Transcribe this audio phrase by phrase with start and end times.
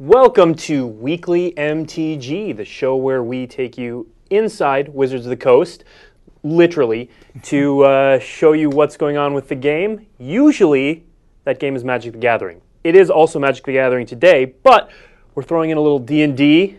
[0.00, 5.84] Welcome to Weekly MTG, the show where we take you inside Wizards of the Coast,
[6.42, 7.10] literally,
[7.42, 10.06] to uh, show you what's going on with the game.
[10.18, 11.04] Usually,
[11.44, 12.62] that game is Magic the Gathering.
[12.82, 14.90] It is also Magic the Gathering today, but
[15.34, 16.78] we're throwing in a little D&D.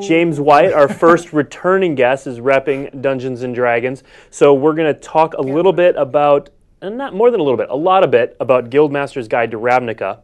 [0.00, 4.04] James White, our first returning guest, is repping Dungeons and Dragons.
[4.30, 6.50] So we're going to talk a little bit about,
[6.80, 9.58] and not more than a little bit, a lot of bit about Guildmaster's Guide to
[9.58, 10.20] Ravnica.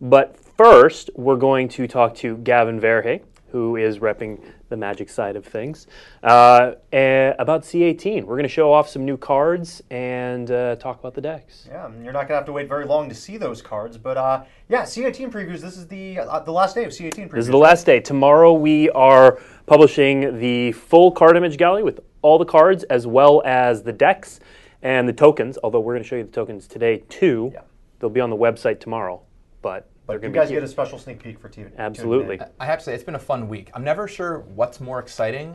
[0.00, 3.22] But first, we're going to talk to Gavin Verhey,
[3.52, 5.86] who is repping the magic side of things,
[6.24, 8.24] uh, eh, about C18.
[8.24, 11.68] We're going to show off some new cards and uh, talk about the decks.
[11.70, 14.16] Yeah, and you're not gonna have to wait very long to see those cards, but
[14.16, 15.60] uh, yeah, C18 previews.
[15.60, 17.34] This is the uh, the last day of C18 previews.
[17.34, 18.00] This is the last day.
[18.00, 23.42] Tomorrow we are publishing the full card image gallery with all the cards as well
[23.46, 24.40] as the decks
[24.82, 25.56] and the tokens.
[25.62, 27.52] Although we're going to show you the tokens today too.
[27.54, 27.60] Yeah.
[28.00, 29.22] They'll be on the website tomorrow,
[29.62, 31.70] but But you guys get a special sneak peek for TV.
[31.76, 32.40] Absolutely.
[32.58, 33.70] I have to say, it's been a fun week.
[33.74, 35.54] I'm never sure what's more exciting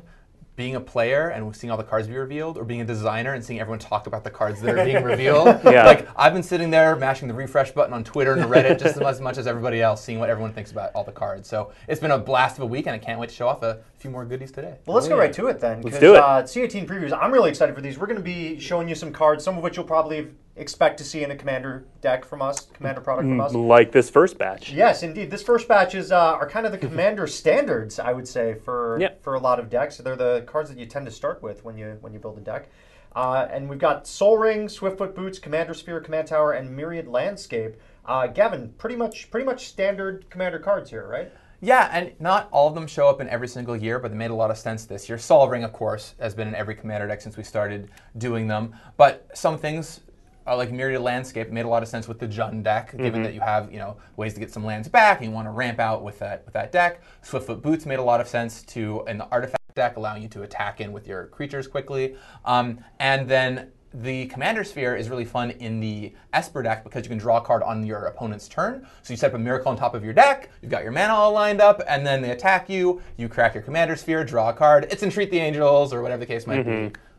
[0.55, 3.43] being a player and seeing all the cards be revealed, or being a designer and
[3.43, 5.47] seeing everyone talk about the cards that are being revealed.
[5.63, 5.85] Yeah.
[5.87, 9.19] Like, I've been sitting there mashing the refresh button on Twitter and Reddit just as
[9.19, 11.49] much, as everybody else, seeing what everyone thinks about all the cards.
[11.49, 13.63] So it's been a blast of a week, and I can't wait to show off
[13.63, 14.75] a few more goodies today.
[14.85, 15.81] Well, let's go right to it then.
[15.81, 16.19] Let's 'cause, do it.
[16.19, 17.17] Uh, C18 previews.
[17.19, 17.97] I'm really excited for these.
[17.97, 21.03] We're going to be showing you some cards, some of which you'll probably expect to
[21.03, 23.53] see in a commander deck from us, commander product from us.
[23.53, 24.71] like this first batch.
[24.71, 25.31] Yes, indeed.
[25.31, 28.97] This first batch is uh, are kind of the commander standards, I would say, for
[28.99, 29.13] Yeah.
[29.21, 29.97] for a lot of decks.
[29.97, 32.41] They're the cards that you tend to start with when you when you build a
[32.41, 32.69] deck.
[33.15, 37.75] Uh, and we've got Sol Ring, Swiftfoot Boots, Commander Sphere, Command Tower, and Myriad Landscape.
[38.05, 41.31] Uh, Gavin, pretty much pretty much standard commander cards here, right?
[41.61, 44.31] Yeah, and not all of them show up in every single year, but they made
[44.31, 45.17] a lot of sense this year.
[45.17, 48.75] Sol Ring, of course, has been in every Commander deck since we started doing them.
[48.97, 50.01] But some things,
[50.47, 53.33] uh, like Myriad Landscape, made a lot of sense with the Jund deck, given that
[53.33, 55.79] you have you know ways to get some lands back, and you want to ramp
[55.79, 57.01] out with that with that deck.
[57.23, 60.43] Swiftfoot Boots made a lot of sense to in the artifact deck, allowing you to
[60.43, 62.15] attack in with your creatures quickly.
[62.45, 67.09] Um, and then the Commander Sphere is really fun in the Esper deck because you
[67.09, 68.87] can draw a card on your opponent's turn.
[69.03, 71.13] So you set up a Miracle on top of your deck, you've got your mana
[71.13, 74.53] all lined up, and then they attack you, you crack your Commander Sphere, draw a
[74.53, 74.87] card.
[74.89, 76.71] It's Entreat the Angels, or whatever the case might be.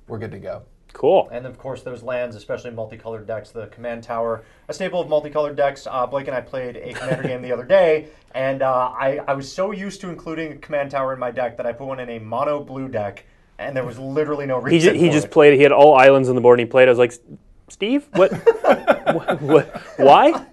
[0.09, 0.63] We're good to go.
[0.95, 1.29] Cool.
[1.33, 5.57] And of course, those lands, especially multicolored decks, the Command Tower, a staple of multicolored
[5.57, 5.87] decks.
[5.91, 9.35] Uh, Blake and I played a Commander game the other day, and uh, I, I
[9.35, 12.01] was so used to including a Command Tower in my deck that I put one
[12.01, 13.27] in a mono blue deck,
[13.59, 14.95] and there was literally no He, reason.
[14.95, 15.31] he just it.
[15.33, 15.55] played.
[15.57, 16.87] He had all islands on the board, and he played.
[16.89, 17.13] I was like,
[17.69, 18.33] Steve, what?
[18.63, 19.83] what, what?
[19.97, 20.47] Why?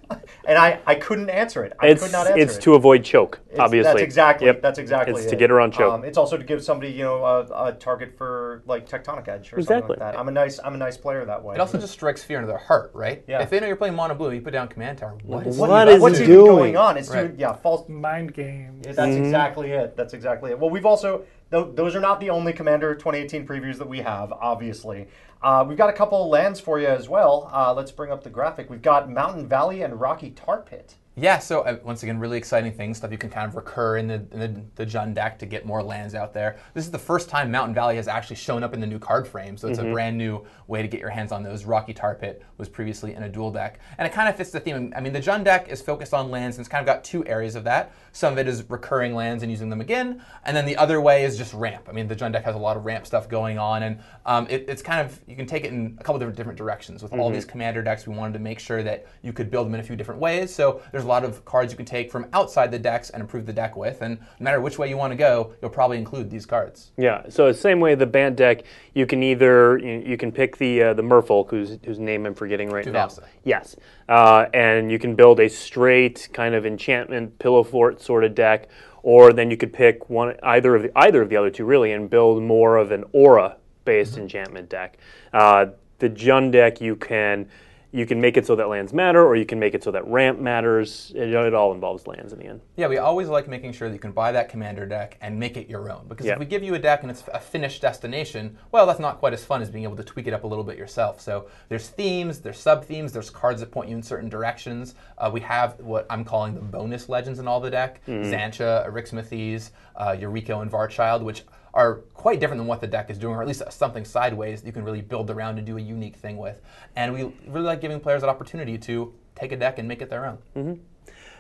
[0.45, 1.73] And I, I couldn't answer it.
[1.79, 2.61] I It's could not answer it's it.
[2.61, 3.39] to avoid choke.
[3.47, 4.47] It's- obviously, That's exactly.
[4.47, 4.61] Yep.
[4.61, 5.21] That's exactly.
[5.21, 5.93] It's to get around choke.
[5.93, 9.51] Um, it's also to give somebody, you know, a, a target for like tectonic edge
[9.53, 9.65] or Exactly.
[9.65, 10.17] something like that.
[10.19, 11.55] I'm a nice, I'm a nice player that way.
[11.55, 13.23] It also just strikes fear into their heart, right?
[13.27, 13.41] Yeah.
[13.41, 15.17] If they know you're playing Mono Blue, you put down Command Tower.
[15.23, 16.97] What is What What is what's it even going on?
[16.97, 17.27] It's Right.
[17.27, 17.87] doing, yeah, false.
[17.89, 18.85] mind games.
[18.85, 19.95] Yeah, That's exactly it.
[19.95, 20.59] That's exactly it.
[20.59, 24.31] Well, we've also those are not the only Commander 2018 previews that we have.
[24.31, 25.07] Obviously,
[25.43, 27.49] uh, we've got a couple lands for you as well.
[27.51, 28.69] Uh, let's bring up the graphic.
[28.69, 30.95] We've got Mountain Valley and Rocky Tar Pit.
[31.17, 34.07] Yeah, so uh, once again, really exciting things, stuff you can kind of recur in
[34.07, 36.57] the, in the, the Jund deck to get more lands out there.
[36.73, 39.27] This is the first time Mountain Valley has actually shown up in the new card
[39.27, 41.65] frame, so it's a brand new way to get your hands on those.
[41.65, 44.61] Rocky Tar Pit was previously in a dual deck, and it kind of fits the
[44.61, 44.93] theme.
[44.95, 47.25] I mean, the Jund deck is focused on lands, and it's kind of got two
[47.27, 47.91] areas of that.
[48.13, 51.23] Some of it is recurring lands and using them again, and then the other way
[51.23, 51.87] is just ramp.
[51.87, 54.47] I mean, the Jund deck has a lot of ramp stuff going on, and um,
[54.49, 57.03] it, it's kind of, you can take it in a couple different, different directions.
[57.03, 59.75] With all these commander decks, we wanted to make sure that you could build them
[59.75, 62.27] in a few different ways, so there's a lot of cards you can take from
[62.33, 65.11] outside the decks and improve the deck with, and no matter which way you want
[65.11, 66.91] to go, you'll probably include these cards.
[66.97, 67.29] Yeah.
[67.29, 70.83] So the same way the Bant deck, you can either you, you can pick the
[70.83, 73.09] uh, the Merfolk, whose whose name I'm forgetting right now.
[73.43, 73.75] Yes.
[74.09, 78.67] Uh, and you can build a straight kind of enchantment pillow fort sort of deck,
[79.03, 81.91] or then you could pick one either of the either of the other two really,
[81.91, 84.97] and build more of an aura based enchantment deck.
[85.33, 85.67] Uh,
[85.99, 87.47] the Jund deck you can.
[87.93, 90.07] You can make it so that lands matter, or you can make it so that
[90.07, 91.11] ramp matters.
[91.13, 92.61] It, it all involves lands in the end.
[92.77, 95.57] Yeah, we always like making sure that you can buy that commander deck and make
[95.57, 96.05] it your own.
[96.07, 96.33] Because Yeah.
[96.33, 99.33] if we give you a deck and it's a finished destination, well, that's not quite
[99.33, 101.19] as fun as being able to tweak it up a little bit yourself.
[101.19, 104.95] So there's themes, there's sub themes, there's cards that point you in certain directions.
[105.17, 109.71] Uh, we have what I'm calling the bonus legends in all the deck: Xantcha, Arixmethes,
[109.97, 111.43] uh, Yuriko, and Varchild, which
[111.73, 114.67] are quite different than what the deck is doing, or at least something sideways that
[114.67, 116.61] you can really build around and do a unique thing with.
[116.95, 120.09] And we really like giving players that opportunity to take a deck and make it
[120.09, 120.25] their
[120.55, 120.81] own.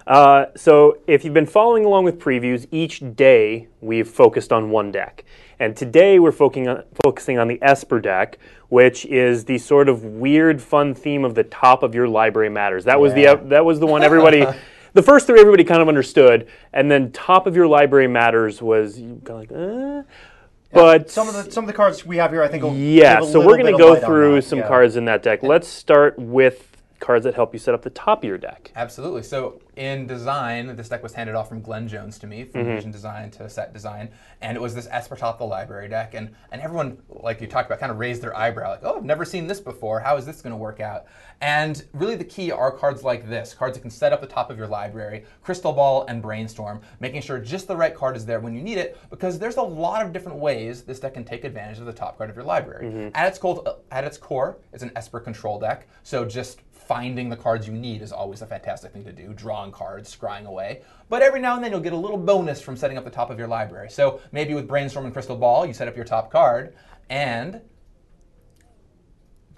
[0.07, 4.91] Uh, so if you've been following along with previews, each day we've focused on one
[4.91, 5.23] deck.
[5.59, 8.39] And today we're focusing on, focusing on the Esper deck,
[8.69, 12.85] which is the sort of weird, fun theme of the top of your library matters.
[12.85, 13.35] That was Yeah.
[13.35, 14.43] the that was the one everybody
[14.93, 18.99] the first three everybody kind of understood, and then top of your library matters was
[18.99, 20.03] you kind of like, uh,
[20.73, 22.63] but some of the some of the cards we have here, I think.
[22.63, 23.19] Will yeah.
[23.19, 24.67] give a So we're gonna go through some yeah.
[24.67, 25.43] cards in that deck.
[25.43, 26.67] Let's start with
[26.99, 28.71] cards that help you set up the top of your deck.
[28.75, 29.23] Absolutely.
[29.23, 32.51] So in design, this deck was handed off from Glenn Jones to me, Mm-hmm.
[32.51, 34.09] from Vision Design to Set Design,
[34.41, 37.67] and it was this Esper top the library deck, and and everyone, like you talked
[37.69, 39.99] about, kind of raised their eyebrow, like, oh, I've never seen this before.
[39.99, 41.05] How is this going to work out?
[41.39, 44.51] And really, the key are cards like this, cards that can set up the top
[44.51, 48.39] of your library, Crystal Ball and Brainstorm, making sure just the right card is there
[48.39, 51.43] when you need it, because there's a lot of different ways this deck can take
[51.43, 53.11] advantage of the top card of your library.
[53.15, 57.37] At its core, at its core, it's an Esper control deck, so just finding the
[57.37, 60.81] cards you need is always a fantastic thing to do, drawing cards, scrying away.
[61.09, 63.29] But every now and then you'll get a little bonus from setting up the top
[63.29, 63.89] of your library.
[63.91, 66.75] So maybe with Brainstorm and Crystal Ball, you set up your top card,
[67.09, 67.61] and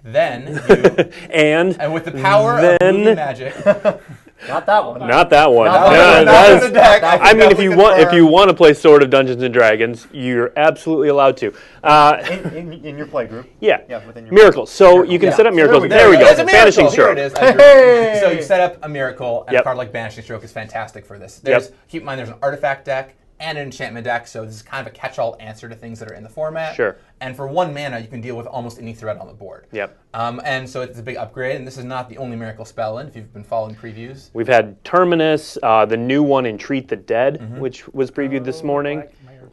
[0.02, 3.54] then you, And and with the power of Then- movie magic,
[4.48, 5.00] Not that one.
[5.06, 5.66] not that one.
[5.66, 6.24] Not No, that one.
[6.26, 7.00] that Not is- the deck.
[7.00, 9.42] that- I mean, if we you want, if you want to play Sword of Dungeons
[9.42, 11.52] and Dragons, you're absolutely allowed to.
[11.82, 13.46] Uh, in, in, in your play group.
[13.60, 13.80] yeah.
[13.88, 14.70] Yeah, within your Miracles.
[14.70, 15.36] So you can yeah.
[15.36, 15.82] set up So there miracles.
[15.82, 16.10] we There go.
[16.10, 16.26] we go.
[16.30, 16.58] It's a miracle.
[16.60, 17.18] Vanishing Here stroke.
[17.18, 17.38] it is.
[17.38, 18.18] Hey!
[18.22, 19.60] So you set up a miracle, and Yep.
[19.60, 21.38] a card like Banishing Stroke is fantastic for this.
[21.38, 24.62] There's keep in mind there's an artifact deck and an enchantment deck, so this is
[24.62, 26.74] kind of a catch-all answer to things that are in the format.
[26.74, 26.96] Sure.
[27.20, 29.66] And for one mana, you can deal with almost any threat on the board.
[29.72, 29.98] Yep.
[30.14, 32.98] Um, and so it's a big upgrade, and this is not the only miracle spell
[32.98, 33.08] in.
[33.08, 37.40] If you've been following previews, We've had Terminus, uh, the new one, Entreat the Dead,
[37.40, 37.58] Mm-hmm.
[37.58, 39.02] which was previewed this morning.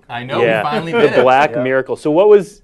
[0.09, 1.23] I know yeah, we finally the did it.
[1.23, 1.63] Black Yeah.
[1.63, 1.95] Miracle.
[1.95, 2.61] So what was?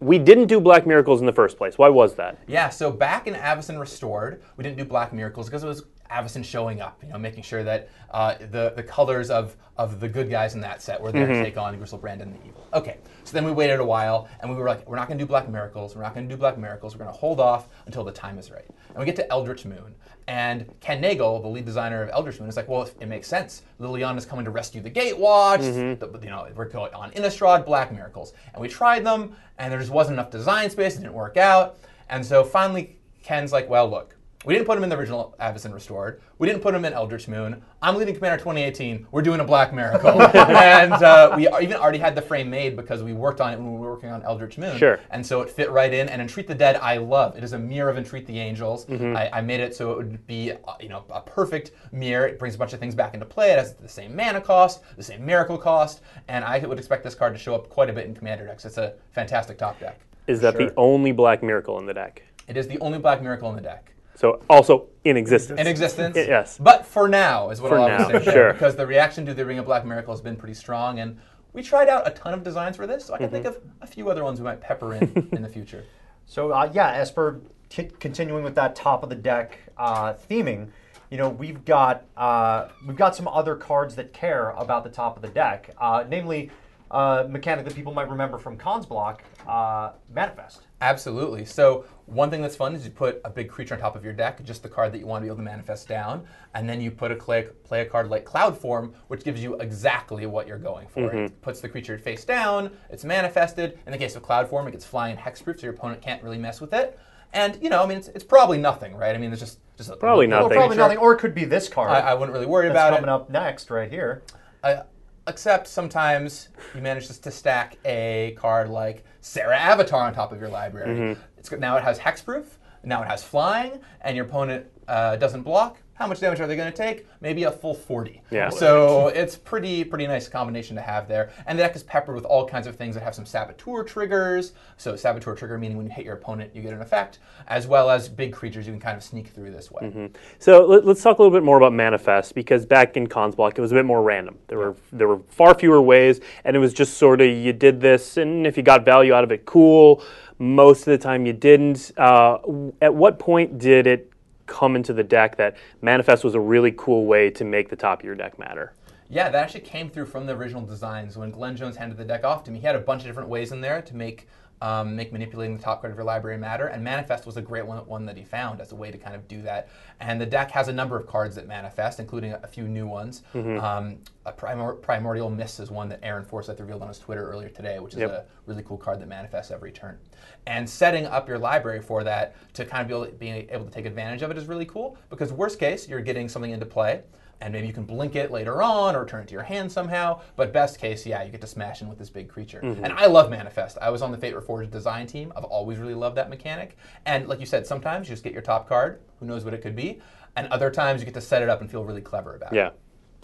[0.00, 1.78] We didn't do Black Miracles in the first place.
[1.78, 2.36] Why was that?
[2.48, 6.44] Yeah, so back in Avacyn Restored, we didn't do Black Miracles because it was Avacyn
[6.44, 10.28] showing up, you know, making sure that uh, the, the colors of, of the good
[10.30, 11.38] guys in that set were there Mm-hmm.
[11.42, 12.66] to take on Griselbrand and the evil.
[12.74, 15.24] Okay, so then we waited a while and we were like, we're not going to
[15.24, 17.68] do Black Miracles, we're not going to do Black Miracles, we're going to hold off
[17.86, 18.66] until the time is right.
[18.90, 19.94] And we get to Eldritch Moon,
[20.28, 23.62] and Ken Nagle, the lead designer of Eldritch Moon, is like, well, it makes sense.
[23.80, 25.98] Liliana is coming to rescue the Gatewatch, Mm-hmm.
[25.98, 28.32] the, you know, we're going on Innistrad, Black Miracles.
[28.52, 31.78] And we tried them, and there just wasn't enough design space, it didn't work out.
[32.10, 34.14] And so finally, Ken's like, well, look,
[34.44, 36.20] we didn't put him in the original Avacyn Restored.
[36.38, 37.62] We didn't put him in Eldritch Moon.
[37.80, 39.06] I'm leading Commander 2018.
[39.12, 40.20] We're doing a Black Miracle.
[40.36, 43.72] and uh, we even already had the frame made because we worked on it when
[43.72, 44.76] we were working on Eldritch Moon.
[44.78, 44.98] Sure.
[45.10, 46.08] And so it fit right in.
[46.08, 47.36] And Entreat the Dead, I love.
[47.36, 48.86] It is a mirror of Entreat the Angels.
[48.86, 49.16] Mm-hmm.
[49.16, 52.26] I, I made it so it would be, uh, you know, a perfect mirror.
[52.26, 53.52] It brings a bunch of things back into play.
[53.52, 57.14] It has the same mana cost, the same miracle cost, and I would expect this
[57.14, 58.64] card to show up quite a bit in Commander decks.
[58.64, 60.00] It's a fantastic top deck.
[60.26, 60.66] Is that Sure.
[60.68, 62.22] the only Black Miracle in the deck?
[62.48, 63.92] It is the only Black Miracle in the deck.
[64.22, 65.60] So also in existence.
[65.60, 66.14] in existence.
[66.14, 66.56] Y- yes.
[66.56, 68.32] But for now is what For I'll always now, say.
[68.32, 68.52] sure.
[68.52, 71.18] Because the reaction to the Ring of Black Miracle has been pretty strong, and
[71.52, 73.56] we tried out a ton of designs for this, so I can think Mm-hmm.
[73.56, 75.84] of a few other ones we might pepper in in the future.
[76.26, 80.68] So uh, yeah, Esper, t- continuing with that top of the deck uh, theming,
[81.10, 85.16] you know we've got uh, we've got some other cards that care about the top
[85.16, 86.48] of the deck, uh, namely
[86.92, 90.68] uh, mechanic that people might remember from Khans Block, uh, Manifest.
[90.82, 91.44] Absolutely.
[91.44, 94.12] So one thing that's fun is you put a big creature on top of your
[94.12, 96.24] deck, just the card that you want to be able to manifest down,
[96.54, 99.54] and then you put a click, play a card like Cloud Form, which gives you
[99.60, 101.12] exactly what you're going for.
[101.12, 103.78] It puts the creature face down, it's manifested.
[103.86, 106.38] In the case of Cloud Form, it gets flying hexproof, so your opponent can't really
[106.38, 106.98] mess with it.
[107.32, 109.14] And you know, I mean, it's, it's probably nothing, right?
[109.14, 110.56] I mean, it's just just a Probably little Well, Nothing.
[110.58, 110.82] probably creature.
[110.88, 111.90] nothing, or it could be this card.
[111.92, 112.96] I, I wouldn't really worry that's about it.
[112.96, 114.22] coming up next, right here.
[114.62, 114.82] Uh,
[115.26, 120.40] except sometimes you manage just to stack a card like Serra Avatar on top of
[120.40, 120.96] your library.
[120.96, 121.20] Mm-hmm.
[121.38, 122.44] It's now it has hexproof.
[122.84, 125.81] Now it has flying, and your opponent uh, doesn't block.
[125.94, 127.06] How much damage are they going to take?
[127.20, 128.22] Maybe a full 40.
[128.30, 128.48] Yeah.
[128.48, 131.30] So it's pretty pretty nice combination to have there.
[131.46, 134.52] And the deck is peppered with all kinds of things that have some saboteur triggers.
[134.78, 137.90] So saboteur trigger meaning when you hit your opponent, you get an effect, as well
[137.90, 140.10] as big creatures you can kind of sneak through this way.
[140.38, 143.58] So let, us talk a little bit more about Manifest because back in Khans Block
[143.58, 144.38] it was a bit more random.
[144.48, 147.80] There were there were far fewer ways, and it was just sort of you did
[147.80, 150.02] this, and if you got value out of it, cool.
[150.38, 151.92] Most of the time you didn't.
[151.96, 152.38] Uh,
[152.80, 154.11] at what point did it
[154.52, 158.00] come into the deck that Manifest was a really cool way to make the top
[158.00, 158.74] of your deck matter?
[159.08, 161.16] Yeah, that actually came through from the original designs.
[161.16, 163.30] When Glenn Jones handed the deck off to me, he had a bunch of different
[163.30, 164.28] ways in there to make
[164.62, 167.66] um, make manipulating the top card of your library matter, and Manifest was a great
[167.66, 169.68] one, one that he found as a way to kind of do that.
[169.98, 172.86] And the deck has a number of cards that manifest, including a, a few new
[172.86, 173.22] ones.
[173.34, 177.48] Um, a primor- Primordial Mists is one that Aaron Forsythe revealed on his Twitter earlier
[177.48, 178.10] today, which is Yep.
[178.10, 179.98] a really cool card that manifests every turn.
[180.46, 183.64] And setting up your library for that to kind of be able to, being able
[183.64, 186.66] to take advantage of it is really cool because worst case, you're getting something into
[186.66, 187.02] play
[187.42, 190.20] and maybe you can blink it later on or turn it to your hand somehow.
[190.36, 192.60] But best case, yeah, you get to smash in with this big creature.
[192.60, 193.76] And I love Manifest.
[193.82, 195.32] I was on the Fate Reforged design team.
[195.36, 196.76] I've always really loved that mechanic.
[197.04, 199.00] And like you said, sometimes you just get your top card.
[199.20, 200.00] Who knows what it could be?
[200.34, 202.56] and other times you get to set it up and feel really clever about it.
[202.56, 202.70] Yeah.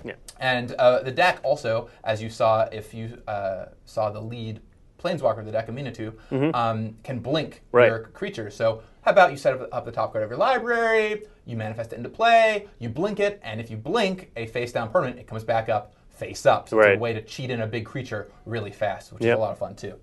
[0.05, 0.13] Yeah.
[0.39, 4.61] And uh, the deck also, as you saw, if you uh, saw the lead
[5.03, 6.13] planeswalker of the deck, Aminatou,
[6.55, 7.77] um, can blink Mm-hmm.
[7.77, 7.89] Right.
[7.89, 8.51] your creature.
[8.51, 11.93] So how about you set up, up the top card of your library, you manifest
[11.93, 15.27] it into play, you blink it, and if you blink a face down permanent, it
[15.27, 16.69] comes back up face up.
[16.69, 16.91] So Right.
[16.91, 19.35] it's a way to cheat in a big creature really fast, which Yep.
[19.35, 19.95] is a lot of fun too.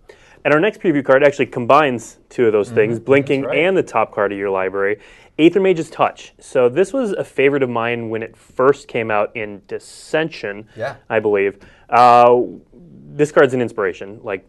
[0.45, 3.57] And our next preview card actually combines two of those things, blinking right.
[3.57, 4.99] and the top card of your library.
[5.37, 6.33] Aethermage's Touch.
[6.39, 10.95] So this was a favorite of mine when it first came out in Dissension, Yeah.
[11.09, 11.59] I believe.
[11.89, 12.41] Uh,
[12.73, 14.19] this card's an inspiration.
[14.23, 14.45] Like,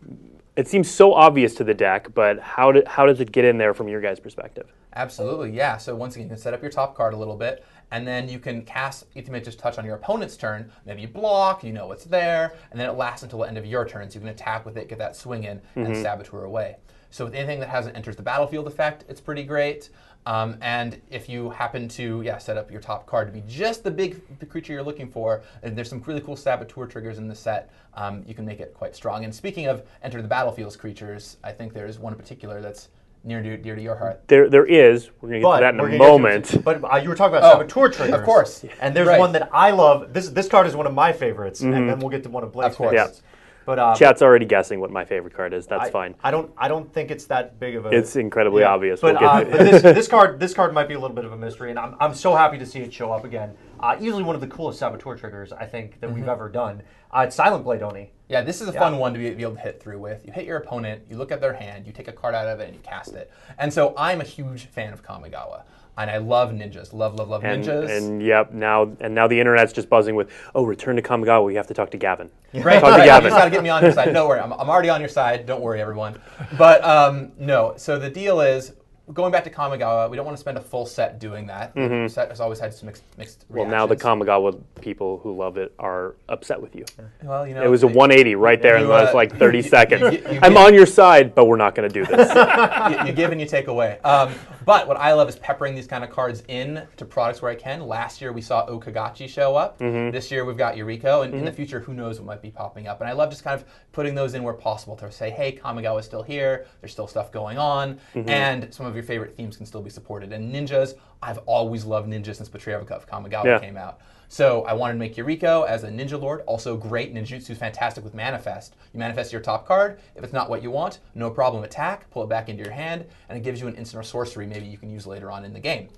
[0.56, 3.58] it seems so obvious to the deck, but how, do, how does it get in
[3.58, 4.66] there from your guys' perspective?
[4.94, 5.76] Absolutely, yeah.
[5.76, 8.28] So once again, you can set up your top card a little bit, and then
[8.28, 10.72] you can cast Aethermage's Touch on your opponent's turn.
[10.86, 13.66] Maybe you block, you know what's there, and then it lasts until the end of
[13.66, 14.10] your turn.
[14.10, 16.02] So you can attack with it, get that swing in, and mm-hmm.
[16.02, 16.76] saboteur away.
[17.10, 19.90] So with anything that hasn't enters the battlefield effect, it's pretty great.
[20.26, 23.84] Um, and if you happen to yeah set up your top card to be just
[23.84, 27.28] the big the creature you're looking for, and there's some really cool saboteur triggers in
[27.28, 29.24] the set, um, you can make it quite strong.
[29.24, 32.88] And speaking of enter the battlefield's creatures, I think there's one in particular that's
[33.22, 34.22] near to, dear to your heart.
[34.28, 35.10] There, there is.
[35.20, 36.64] We're going to get But to that in a gonna moment.
[36.64, 38.64] But uh, you were talking about Oh, saboteur triggers, of course.
[38.80, 39.18] And there's Right.
[39.18, 40.12] one that I love.
[40.12, 42.52] This this card is one of my favorites, and then we'll get to one of
[42.52, 43.22] Blake's Of course.
[43.66, 43.76] Favorites.
[43.76, 45.66] But uh, Chat's already guessing what my favorite card is.
[45.66, 46.14] That's I, fine.
[46.22, 46.50] I don't.
[46.56, 47.90] I don't think it's that big of a.
[47.90, 49.00] It's incredibly obvious.
[49.00, 51.32] But, We'll uh, but this, this card, this card might be a little bit of
[51.32, 53.54] a mystery, and I'm, I'm so happy to see it show up again.
[53.78, 56.20] Uh, easily one of the coolest saboteur triggers I think that Mm-hmm.
[56.20, 56.82] we've ever done.
[57.14, 58.10] Uh, it's Silent Blade Oni.
[58.28, 60.24] Yeah, this is a fun one to be, be able to hit through with.
[60.26, 62.58] You hit your opponent, you look at their hand, you take a card out of
[62.60, 63.30] it, and you cast it.
[63.58, 65.62] And so I'm a huge fan of Kamigawa,
[65.98, 66.92] and I love ninjas.
[66.92, 67.90] Love, love, love and, ninjas.
[67.96, 71.44] and yep, now and now the internet's just buzzing with, oh, return to Kamigawa.
[71.44, 72.30] We have to talk to Gavin.
[72.54, 72.98] Right, Talk to right.
[73.00, 73.30] You Gavin.
[73.30, 74.12] just got to get me on your side.
[74.12, 75.46] Don't worry, I'm, I'm already on your side.
[75.46, 76.18] Don't worry, everyone.
[76.58, 78.72] But um, no, so the deal is,
[79.14, 81.74] going back to Kamigawa, we don't want to spend a full set doing that.
[81.74, 83.56] The set has always had some mixed, mixed Mm-hmm.
[83.58, 83.96] Well, now the.
[83.96, 86.84] Kamigawa people who love it are upset with you.
[87.22, 89.36] Well, you know, It was a 180 right there in You, the last uh, like
[89.38, 90.00] 30 you- seconds.
[90.02, 92.28] you- you I'm get- on your side, but we're not going to do this.
[93.00, 93.98] you, you give and you take away.
[94.00, 94.32] Um,
[94.66, 97.54] but what I love is peppering these kind of cards in to products where I
[97.54, 97.86] can.
[97.86, 99.78] Last year we saw Okagachi show up.
[99.78, 100.10] Mm-hmm.
[100.10, 102.86] This year we've got Yuriko, and in the future, who knows what might be popping
[102.88, 103.00] up.
[103.00, 106.00] And I love just kind of putting those in where possible to say, hey, Kamigawa
[106.00, 106.66] is still here.
[106.80, 108.28] There's still stuff going on, Mm-hmm.
[108.28, 110.32] and some of your favorite themes can still be supported.
[110.32, 113.58] And ninjas, I've always loved ninjas since Betrayal of Kamigawa Yeah.
[113.60, 114.00] came out.
[114.28, 117.14] So I wanted to make Yuriko as a ninja lord, also great.
[117.14, 118.74] Ninjutsu fantastic with manifest.
[118.92, 119.98] You manifest your top card.
[120.14, 121.62] If it's not what you want, no problem.
[121.64, 124.46] Attack, pull it back into your hand, and it gives you an instant or sorcery
[124.46, 125.88] maybe you can use later on in the game.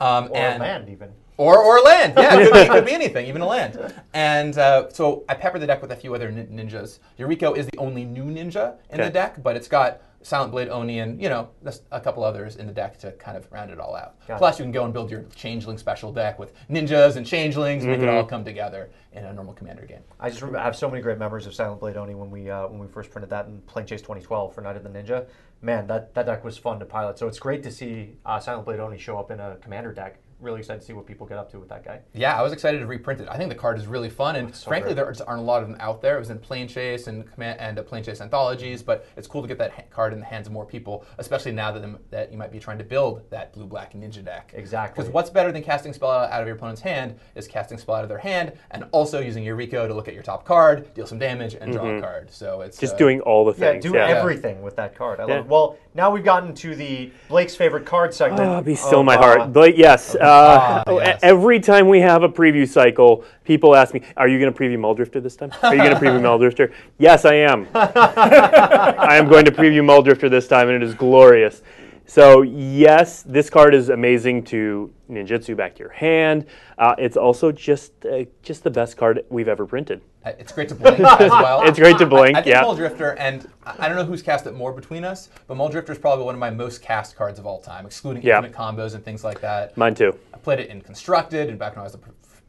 [0.00, 1.12] Um, Or and, land, even.
[1.36, 2.14] Or, or land.
[2.16, 3.94] Yeah, it could, be, it could be anything, even a land.
[4.14, 6.98] And uh, so I peppered the deck with a few other nin- ninjas.
[7.18, 9.04] Yuriko is the only new ninja in Okay.
[9.04, 12.56] the deck, but it's got Silent Blade Oni and, you know, just a couple others
[12.56, 14.14] in the deck to kind of round it all out.
[14.28, 14.38] Got it.
[14.38, 18.00] Plus, you can go and build your Changeling special deck with ninjas and Changelings, make
[18.00, 18.16] it Mm-hmm.
[18.16, 20.02] all come together in a normal Commander game.
[20.20, 22.50] I just remember, I have so many great memories of Silent Blade Oni when we
[22.50, 25.26] uh, when we first printed that in Planechase 2012 for Night of the Ninja.
[25.62, 27.18] Man, that, that deck was fun to pilot.
[27.18, 30.18] So it's great to see uh, Silent Blade Oni show up in a commander deck.
[30.40, 32.00] Really excited to see what people get up to with that guy.
[32.14, 33.28] Yeah, I was excited to reprint it.
[33.30, 34.96] I think the card is really fun, and so frankly, great.
[34.96, 36.16] there aren't a lot of them out there.
[36.16, 39.58] It was in Planechase and Command and uh, Planechase anthologies, but it's cool to get
[39.58, 42.38] that ha- card in the hands of more people, especially now that them, that you
[42.38, 44.52] might be trying to build that blue black ninja deck.
[44.54, 45.02] Exactly.
[45.02, 48.02] Because what's better than casting spell out of your opponent's hand is casting spell out
[48.02, 51.18] of their hand, and also using Yuriko to look at your top card, deal some
[51.18, 52.30] damage, and draw a card.
[52.32, 52.84] So it's Mm-hmm.
[52.86, 53.84] Just uh, doing all the Yeah, things.
[53.84, 54.06] do yeah.
[54.08, 55.20] everything with that card.
[55.20, 55.34] I Yeah.
[55.36, 55.50] love it.
[55.50, 58.40] Well, now we've gotten to the Blake's favorite card segment.
[58.42, 59.52] Oh, be still of, my uh, heart.
[59.52, 61.20] But yes, uh, Ah, yes.
[61.22, 64.78] every time we have a preview cycle, people ask me, "Are you going to preview
[64.78, 65.50] Mulldrifter this time?
[65.62, 67.66] Are you going to preview Mulldrifter?" Yes, I am.
[67.74, 71.62] I am going to preview Mulldrifter this time, and it is glorious.
[72.10, 76.44] So yes, this card is amazing to ninjutsu back to your hand.
[76.76, 80.00] Uh, it's also just uh, just the best card we've ever printed.
[80.24, 81.62] Uh, It's great to blink as well.
[81.68, 82.36] It's great to blink.
[82.36, 82.64] I think yeah.
[82.64, 85.98] Mulldrifter, and I I don't know who's cast it more between us, but Mulldrifter is
[85.98, 88.38] probably one of my most cast cards of all time, excluding Yeah.
[88.38, 89.76] infinite combos and things like that.
[89.76, 90.12] Mine too.
[90.34, 91.98] I played it in Constructed, and back when I was a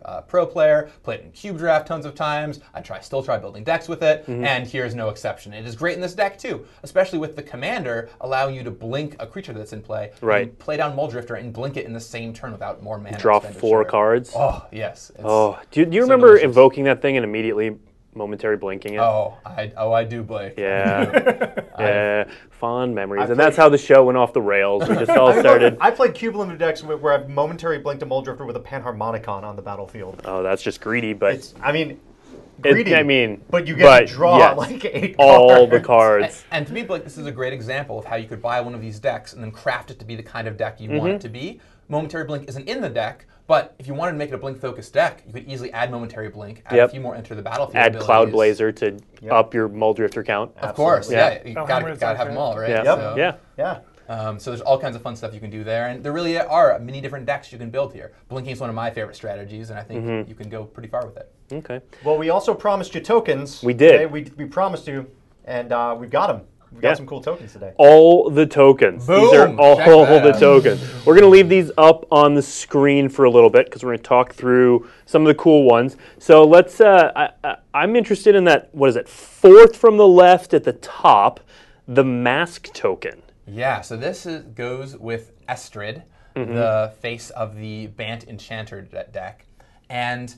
[0.06, 2.60] uh, pro player, played in Cube Draft tons of times.
[2.74, 4.44] I try, still try building decks with it, Mm-hmm.
[4.46, 5.54] and here's no exception.
[5.54, 9.16] It is great in this deck too, especially with the commander allowing you to blink
[9.20, 10.12] a creature that's in play.
[10.22, 10.58] Right.
[10.60, 13.18] play down Mulldrifter and blink it in the same turn without more mana.
[13.18, 14.32] Draw four cards.
[14.36, 15.10] Oh yes.
[15.12, 16.46] It's- Oh, do, do you so remember delicious.
[16.46, 17.78] invoking that thing and immediately
[18.14, 19.00] momentary blinking it?
[19.00, 20.56] Oh, I oh I do, blink.
[20.58, 21.62] Yeah.
[21.80, 22.30] yeah.
[22.52, 23.24] Fond memories.
[23.24, 24.88] I and that's how the show went off the rails.
[24.88, 25.78] We just all I, mean, look, started.
[25.80, 29.44] I played Cube Limited decks where where I've momentary blinked a Mulldrifter with a Panharmonicon
[29.44, 30.22] on the battlefield.
[30.26, 32.00] Oh, that's just greedy, but It's, I mean,
[32.64, 32.96] It- greedy.
[32.96, 35.86] I mean, but you get but to draw yes, like eight all the cards.
[36.26, 36.44] cards.
[36.52, 38.76] And to me, Blake, this is a great example of how you could buy one
[38.76, 41.02] of these decks and then craft it to be the kind of deck you want
[41.04, 41.16] Mm-hmm.
[41.16, 41.60] it to be.
[41.90, 44.62] Momentary Blink isn't in the deck, But if you wanted to make it a blink
[44.62, 46.88] focused deck, you could easily add momentary blink, add Yep.
[46.88, 47.76] a few more enter the battlefield.
[47.76, 48.32] Add Cloud.
[48.32, 48.98] Blazer to
[49.30, 50.56] up your Mulldrifter count.
[50.60, 51.52] Of course, Absolutely.
[51.52, 51.60] yeah.
[51.60, 52.70] You Valhammer gotta, gotta have them all, right?
[52.70, 52.84] Yeah.
[52.84, 52.98] Yep.
[52.98, 53.36] So, Yeah.
[53.58, 53.80] Yeah.
[54.08, 56.38] Um, so there's all kinds of fun stuff you can do there, and there really
[56.40, 58.14] are many different decks you can build here.
[58.30, 60.30] Blinking is one of my favorite strategies, and I think Mm-hmm.
[60.30, 61.30] you can go pretty far with it.
[61.52, 61.82] Okay.
[62.06, 63.62] Well, we also promised you tokens.
[63.64, 63.96] We did.
[63.96, 64.06] okay?
[64.06, 65.08] We, we promised you,
[65.44, 66.42] and uh, we've got them.
[66.72, 66.94] We've got Yeah.
[66.94, 67.74] some cool tokens today.
[67.78, 69.06] all the tokens.
[69.06, 69.60] These are Boom!
[69.60, 70.82] all the tokens.
[71.06, 73.90] We're going to leave these up on the screen for a little bit because we're
[73.92, 75.98] going to talk through some of the cool ones.
[76.18, 76.80] So let's.
[76.80, 78.70] Uh, I, I, I'm interested in that.
[78.74, 79.10] What is it?
[79.10, 81.42] Fourth from the left at the top,
[81.88, 83.22] the mask token.
[83.46, 86.04] Yeah, so this is, goes with Estrid,
[86.36, 86.54] Mm-hmm.
[86.56, 89.46] the face of the Bant Enchanter deck.
[89.90, 90.34] And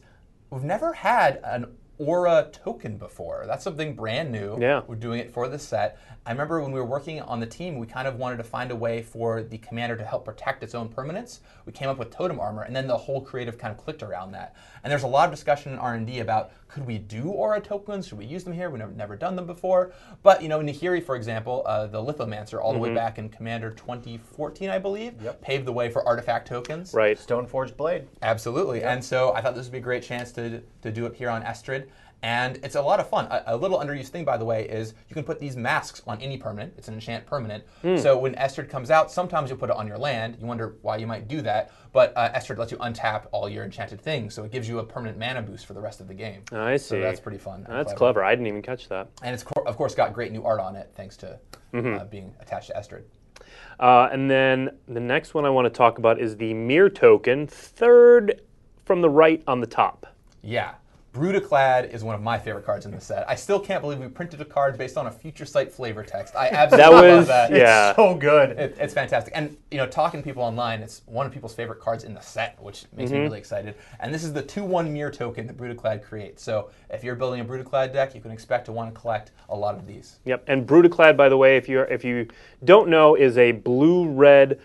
[0.50, 1.68] we've never had an
[2.00, 3.44] aura token before.
[3.46, 4.58] That's something brand new.
[4.60, 4.82] Yeah.
[4.88, 6.00] We're doing it for the set.
[6.25, 8.72] I remember when we were working on the team, we kind of wanted to find
[8.72, 11.42] a way for the commander to help protect its own permanence.
[11.65, 14.32] We came up with totem armor, and then the whole creative kind of clicked around
[14.32, 14.56] that.
[14.84, 18.08] And there's a lot of discussion in R&D about could we do aura tokens?
[18.08, 18.70] Should we use them here?
[18.70, 19.92] We've never, never done them before.
[20.24, 23.72] But you know, Nahiri, for example, uh, the Lithomancer, all the way back in Commander
[23.72, 25.42] 2014, I believe, Yep.
[25.42, 26.94] paved the way for artifact tokens.
[26.94, 27.18] Right.
[27.18, 28.08] Stoneforged Blade.
[28.22, 28.82] Absolutely.
[28.82, 31.30] And so I thought this would be a great chance to, to do it here
[31.30, 31.88] on Estrid.
[32.24, 33.25] And it's a lot of fun.
[33.25, 36.20] A, a little underused thing, by the way, is you can put these masks on
[36.22, 36.74] any permanent.
[36.77, 37.65] It's an enchant permanent.
[37.98, 40.38] So when Estrid comes out, sometimes you'll put it on your land.
[40.39, 41.72] You wonder why you might do that.
[41.92, 44.34] But uh, Estrid lets you untap all your enchanted things.
[44.34, 46.44] So it gives you a permanent mana boost for the rest of the game.
[46.53, 46.88] I see.
[46.88, 47.65] So that's pretty fun.
[47.70, 48.24] That's clever.
[48.24, 49.10] I didn't even catch that.
[49.22, 51.38] And it's, of course, got great new art on it, thanks to
[51.74, 51.96] Mm-hmm.
[52.01, 53.01] uh, being attached to Estrid.
[53.80, 57.48] Uh, and then the next one I want to talk about is the Myr token,
[57.48, 58.42] third
[58.86, 60.06] from the right on the top.
[60.44, 60.75] Yeah.
[61.13, 63.29] Brudiclad is one of my favorite cards in the set.
[63.29, 66.36] I still can't believe we printed a card based on a future sight flavor text.
[66.36, 67.51] I absolutely That was- love that.
[67.51, 67.89] yeah.
[67.89, 68.50] It's so good.
[68.58, 69.32] It, it's fantastic.
[69.36, 72.20] And, you know, talking to people online, it's one of people's favorite cards in the
[72.20, 73.20] set, which makes Mm-hmm.
[73.20, 73.75] me really excited.
[74.00, 76.41] And this is the 2 1 Myr token that Brudiclad creates.
[76.41, 79.56] So if you're building a Brudiclad deck, you can expect to want to collect a
[79.56, 80.17] lot of these.
[80.26, 80.45] Yep.
[80.47, 82.28] And Brudiclad, by the way, if you if you
[82.63, 84.60] don't know, is a blue red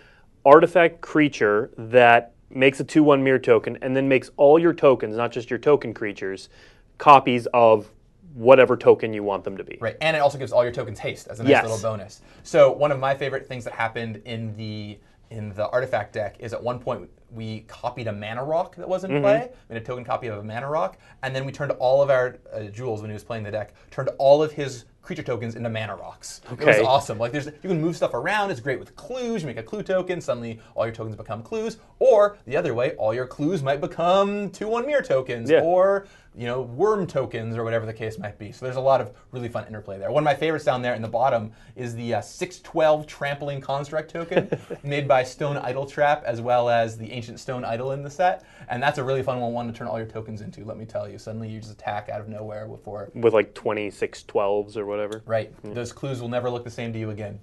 [0.45, 5.15] artifact creature that makes a two one Myr token and then makes all your tokens,
[5.15, 6.49] not just your token creatures,
[6.97, 7.91] copies of
[8.33, 9.77] whatever token you want them to be.
[9.81, 11.63] Right, and it also gives all your tokens haste as a nice Yes.
[11.63, 12.21] little bonus.
[12.43, 14.99] So one of my favorite things that happened in the
[15.31, 19.03] in the artifact deck is at one point we copied a mana rock that was
[19.03, 19.21] in Mm-hmm.
[19.21, 22.09] play, made a token copy of a mana rock, and then we turned all of
[22.09, 25.55] our uh, jewels when he was playing the deck, turned all of his creature tokens
[25.55, 26.39] into mana rocks.
[26.51, 27.17] It was awesome.
[27.17, 28.51] Like there's you can move stuff around.
[28.51, 29.41] It's great with clues.
[29.41, 31.77] You make a clue token, suddenly all your tokens become clues.
[31.97, 35.61] Or the other way, all your clues might become two one Myr tokens, Yeah.
[35.61, 38.51] or you know worm tokens, or whatever the case might be.
[38.51, 40.11] So there's a lot of really fun interplay there.
[40.11, 44.11] One of my favorites down there in the bottom is the uh, 612 trampling construct
[44.11, 44.47] token,
[44.83, 48.43] made by Stone Idol Trap as well as the Ancient Stone Idol in the set,
[48.69, 50.63] and that's a really fun one, one to turn all your tokens into.
[50.63, 53.09] Let me tell you, suddenly you just attack out of nowhere before.
[53.15, 54.98] With like 26 12s or whatever.
[55.25, 57.39] Right, those clues will never look the same to you again.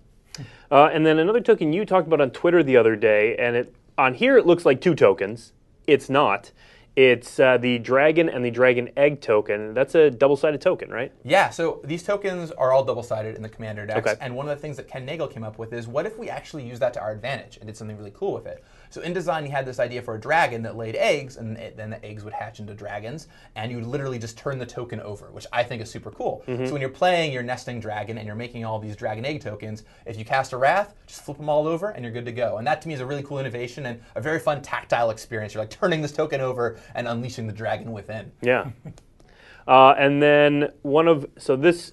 [0.71, 3.75] Uh, and then another token you talked about on Twitter the other day, and it
[3.97, 5.53] on here it looks like two tokens.
[5.87, 6.53] It's not.
[6.97, 9.75] It's uh, the dragon and the dragon egg token.
[9.75, 11.13] That's a double-sided token, right?
[11.25, 14.15] Yeah, so these tokens are all double-sided in the commander decks, Okay.
[14.19, 16.31] and one of the things that Ken Nagle came up with is what if we
[16.31, 18.65] actually use that to our advantage and did something really cool with it?
[18.97, 21.91] So in design, he had this idea for a dragon that laid eggs, and then
[21.91, 25.31] the eggs would hatch into dragons, and you would literally just turn the token over,
[25.33, 26.43] which I think is super cool.
[26.47, 29.85] So when you're playing your nesting dragon and you're making all these dragon egg tokens,
[30.07, 32.57] if you cast a wrath, just flip them all over, and you're good to go.
[32.57, 35.53] And that to me is a really cool innovation and a very fun tactile experience.
[35.53, 38.33] You're like turning this token over and unleashing the dragon within.
[38.41, 38.71] Yeah.
[39.69, 41.93] uh, and then one of so this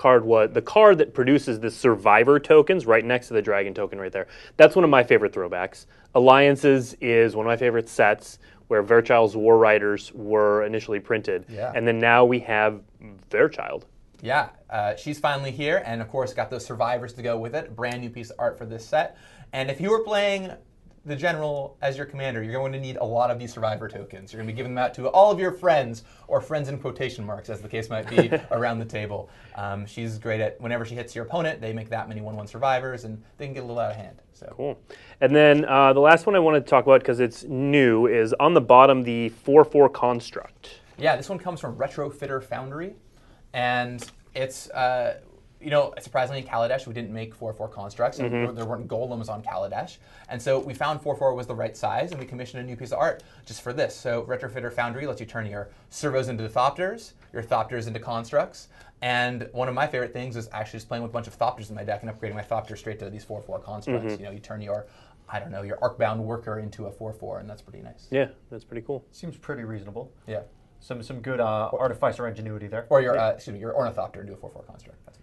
[0.00, 4.00] card was the card that produces the survivor tokens right next to the dragon token
[4.00, 4.26] right there.
[4.56, 5.84] That's one of my favorite throwbacks.
[6.14, 11.44] Alliances is one of my favorite sets where Varchild's War Riders were initially printed.
[11.50, 11.70] Yeah.
[11.74, 12.80] And then now we have
[13.30, 13.82] Varchild.
[14.22, 17.76] Yeah, uh, she's finally here, and of course, got those survivors to go with it.
[17.76, 19.18] Brand new piece of art for this set.
[19.52, 20.50] And if you were playing
[21.06, 24.32] the general as your commander, you're going to need a lot of these survivor tokens.
[24.32, 26.78] You're going to be giving them out to all of your friends, or friends in
[26.78, 29.30] quotation marks, as the case might be, around the table.
[29.54, 32.46] Um, she's great at whenever she hits your opponent, they make that many 1 1
[32.46, 34.20] survivors, and they can get a little out of hand.
[34.32, 34.52] So.
[34.56, 34.78] Cool.
[35.20, 38.34] And then uh, the last one I wanted to talk about because it's new is
[38.38, 40.80] on the bottom the 4 4 construct.
[40.98, 42.94] Yeah, this one comes from Retrofitter Foundry,
[43.54, 45.20] and it's uh,
[45.60, 49.42] you know surprisingly Kaladesh we didn't make 4-4 constructs, and there- there weren't golems on
[49.42, 52.76] Kaladesh, and so we found 4-4 was the right size, and we commissioned a new
[52.76, 53.94] piece of art just for this.
[53.94, 58.68] So Retrofitter Foundry lets you turn your servos into thopters, your thopters into constructs,
[59.02, 61.70] and one of my favorite things is actually just playing with a bunch of thopters
[61.70, 64.18] in my deck and upgrading my thopter straight to these 4-4 constructs.
[64.18, 64.86] You know, you turn your
[65.32, 68.08] I don't know, your arcbound worker into a 4 4, and that's pretty nice.
[68.10, 69.04] Yeah, that's pretty cool.
[69.12, 70.10] Seems pretty reasonable.
[70.26, 70.40] Yeah.
[70.80, 72.86] Some some good uh, artificer ingenuity there.
[72.88, 75.04] Or your, uh, excuse me, your ornithopter into a 4 4 construct.
[75.06, 75.19] That's fine.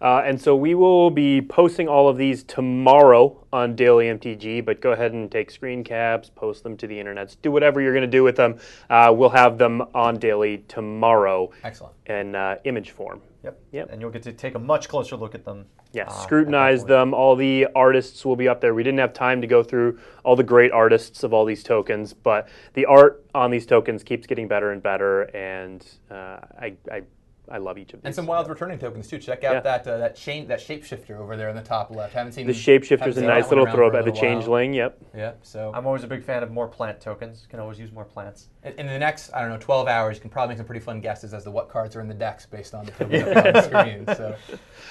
[0.00, 4.80] Uh, and so we will be posting all of these tomorrow on Daily MTG, but
[4.80, 8.02] go ahead and take screen caps, post them to the internet, do whatever you're going
[8.02, 8.58] to do with them.
[8.90, 11.94] Uh, we'll have them on Daily tomorrow Excellent.
[12.06, 13.22] in uh, image form.
[13.42, 13.60] Yep.
[13.72, 13.88] Yep.
[13.92, 15.66] And you'll get to take a much closer look at them.
[15.92, 17.14] Yeah, uh, scrutinize them.
[17.14, 18.74] All the artists will be up there.
[18.74, 22.12] We didn't have time to go through all the great artists of all these tokens,
[22.12, 27.02] but the art on these tokens keeps getting better and better, and uh, I, I,
[27.48, 28.06] I love each of these.
[28.06, 29.18] And some wild returning tokens too.
[29.18, 29.60] Check out Yeah.
[29.60, 32.12] that uh, that chain that shapeshifter over there in the top left.
[32.14, 34.04] Haven't seen the haven't shapeshifter's a nice little around for throwback.
[34.04, 34.34] The little while.
[34.34, 34.98] changeling, yep.
[35.16, 35.32] Yeah.
[35.42, 37.46] So I'm always a big fan of more plant tokens.
[37.48, 38.48] Can always use more plants.
[38.64, 40.80] in, in the next I don't know 12 hours, you can probably make some pretty
[40.84, 43.36] fun guesses as to what cards are in the decks based on the tokens up
[43.46, 44.06] on the screen.
[44.16, 44.36] So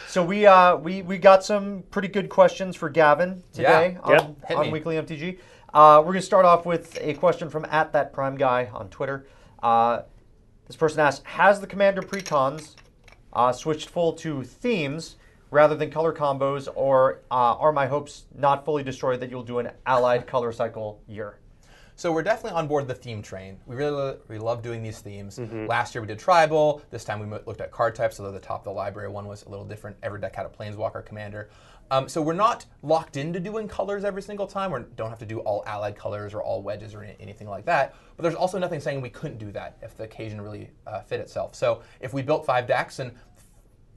[0.08, 4.18] So we uh, we we got some pretty good questions for Gavin today Yeah.
[4.20, 4.72] On, Hit on.
[4.72, 5.40] Weekly MTG.
[5.74, 9.28] Uh, we're gonna start off with a question from at that prime guy on Twitter.
[9.62, 10.04] Uh,
[10.68, 12.76] this person asks: Has the commander precons
[13.34, 15.18] uh, switched full to themes
[15.52, 19.60] rather than color combos, or uh, are my hopes not fully destroyed that you'll do
[19.60, 21.40] an allied color cycle year?
[21.98, 23.58] So we're definitely on board the theme train.
[23.66, 25.40] We really we love doing these themes.
[25.40, 25.66] Mm-hmm.
[25.66, 26.82] Last year we did tribal.
[26.92, 29.44] This time we looked at card types, although the top of the library one was
[29.44, 29.96] a little different.
[30.04, 31.50] Every deck had a planeswalker commander.
[31.92, 34.72] Um, so we're not locked into doing colors every single time.
[34.72, 37.96] We don't have to do all allied colors or all wedges or anything like that.
[38.18, 41.20] But there's also nothing saying we couldn't do that if the occasion really uh, fit
[41.20, 41.54] itself.
[41.56, 43.12] So if we built five decks and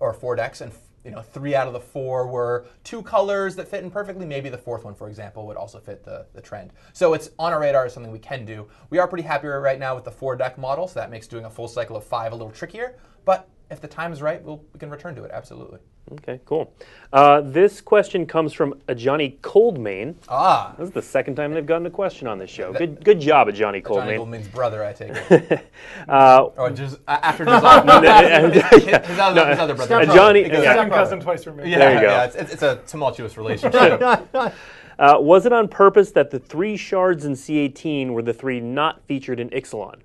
[0.00, 0.72] or four decks and
[1.04, 4.48] you know three out of the four were two colors that fit in perfectly maybe
[4.48, 7.60] the fourth one for example would also fit the, the trend so it's on our
[7.60, 10.36] radar as something we can do we are pretty happy right now with the four
[10.36, 13.48] deck model so that makes doing a full cycle of five a little trickier but
[13.70, 15.78] if the time is right we'll, we can return to it absolutely
[16.12, 16.72] Okay, cool.
[17.12, 20.14] Uh, this question comes from a Johnny Coldmain.
[20.28, 22.72] ah This is the second time they've gotten a question on this show.
[22.72, 24.16] Good, good job, a Johnny Johnny Coldmain.
[24.16, 25.66] Goldman's brother I take it
[26.08, 27.86] Uh, or just after design
[28.52, 30.42] his, his, his other, his other brother a Step Johnny.
[30.44, 30.74] Because- yeah.
[30.74, 31.68] Second cousin twice removed.
[31.68, 32.06] yeah, There you go.
[32.08, 34.00] yeah, it's, it's, it's a tumultuous relationship
[34.98, 39.00] Uh, was it on purpose that the three shards in C18 were the three not
[39.06, 40.00] featured in Ixalan?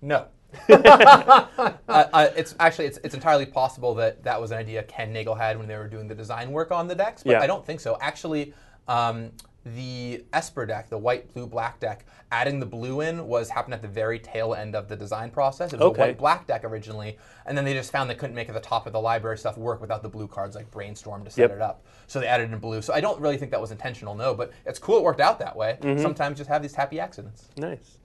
[0.00, 0.24] No.
[0.68, 1.46] uh,
[1.88, 5.58] uh, it's actually it's, it's entirely possible that that was an idea Ken Nagle had
[5.58, 7.40] when they were doing the design work on the decks, but Yeah.
[7.40, 7.98] I don't think so.
[8.00, 8.54] Actually,
[8.86, 9.30] um,
[9.64, 13.82] the Esper deck, the white, blue, black deck, adding the blue in was happened at
[13.82, 15.72] the very tail end of the design process.
[15.74, 16.02] It was Okay.
[16.02, 18.60] a white black deck originally, and then they just found they couldn't make it the
[18.60, 21.52] top of the library stuff work without the blue cards like Brainstorm to set Yep.
[21.52, 21.84] it up.
[22.06, 22.80] So they added in blue.
[22.80, 25.38] So I don't really think that was intentional, no, but it's cool it worked out
[25.40, 25.76] that way.
[25.82, 26.00] Mm-hmm.
[26.00, 27.48] Sometimes just have these happy accidents.
[27.58, 27.98] Nice.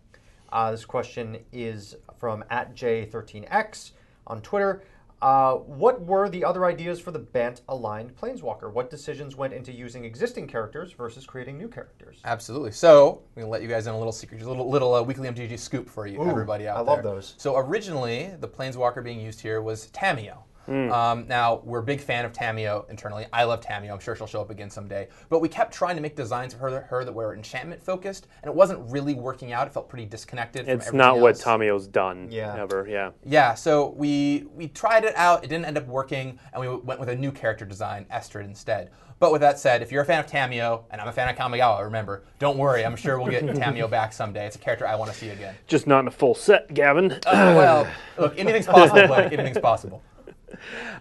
[0.53, 3.93] Uh, this question is from at J13X
[4.27, 4.83] on Twitter.
[5.19, 8.71] Uh, what were the other ideas for the Bant aligned Planeswalker?
[8.71, 12.17] What decisions went into using existing characters versus creating new characters?
[12.25, 12.71] Absolutely.
[12.71, 15.01] So I'm gonna let you guys in a little secret, just a little little uh,
[15.01, 16.91] weekly MTG scoop for you, everybody out I there.
[16.91, 17.33] I love those.
[17.37, 20.43] So originally, the Planeswalker being used here was Tamiyo.
[20.65, 20.91] Hmm.
[20.91, 23.25] Um, now we're a big fan of Tamiyo internally.
[23.33, 23.91] I love Tamiyo.
[23.91, 25.07] I'm sure she'll show up again someday.
[25.29, 28.49] But we kept trying to make designs of her, her that were enchantment focused, and
[28.49, 29.67] it wasn't really working out.
[29.67, 30.65] It felt pretty disconnected.
[30.65, 31.43] From It's not what else.
[31.43, 32.55] Tamiyo's done Yeah.
[32.57, 32.87] ever.
[32.89, 33.11] Yeah.
[33.25, 35.43] Yeah, so we we tried it out.
[35.43, 38.89] It didn't end up working, and we went with a new character design, Estrid, instead.
[39.19, 41.35] But with that said, if you're a fan of Tamiyo, and I'm a fan of
[41.37, 42.85] Kamigawa, remember, don't worry.
[42.85, 44.45] I'm sure we'll get Tamiyo back someday.
[44.45, 45.55] It's a character I want to see again.
[45.67, 47.11] Just not in a full set, Gavin.
[47.11, 47.19] Uh,
[47.55, 49.31] well, look, anything's possible, Blake.
[49.31, 50.01] Anything's possible.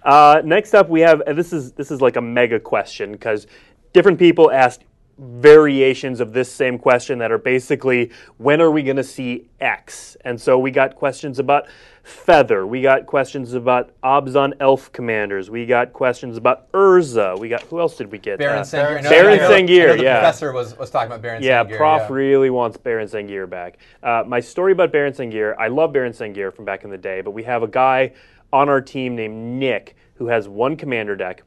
[0.02, 3.46] Uh, next up, we have and this is this is like a mega question because
[3.92, 4.84] different people asked
[5.18, 10.16] variations of this same question that are basically when are we going to see X?
[10.24, 11.66] And so we got questions about
[12.02, 12.66] Feather.
[12.66, 15.50] We got questions about Abzan Elf Commanders.
[15.50, 17.38] We got questions about Urza.
[17.38, 18.38] We got who else did we get?
[18.40, 18.98] Baron Uh, Sengir.
[18.98, 20.18] I Baron I know- I know Sengir, the yeah.
[20.20, 21.76] professor was, was talking about Baron Yeah, Sengir.
[21.76, 22.08] Prof yeah.
[22.10, 23.78] really wants Baron Sengir back.
[24.02, 27.20] Uh, my story about Baron Sengir, I love Baron Sengir from back in the day,
[27.20, 28.12] but we have a guy
[28.52, 31.42] on our team named Nick who has one commander deck.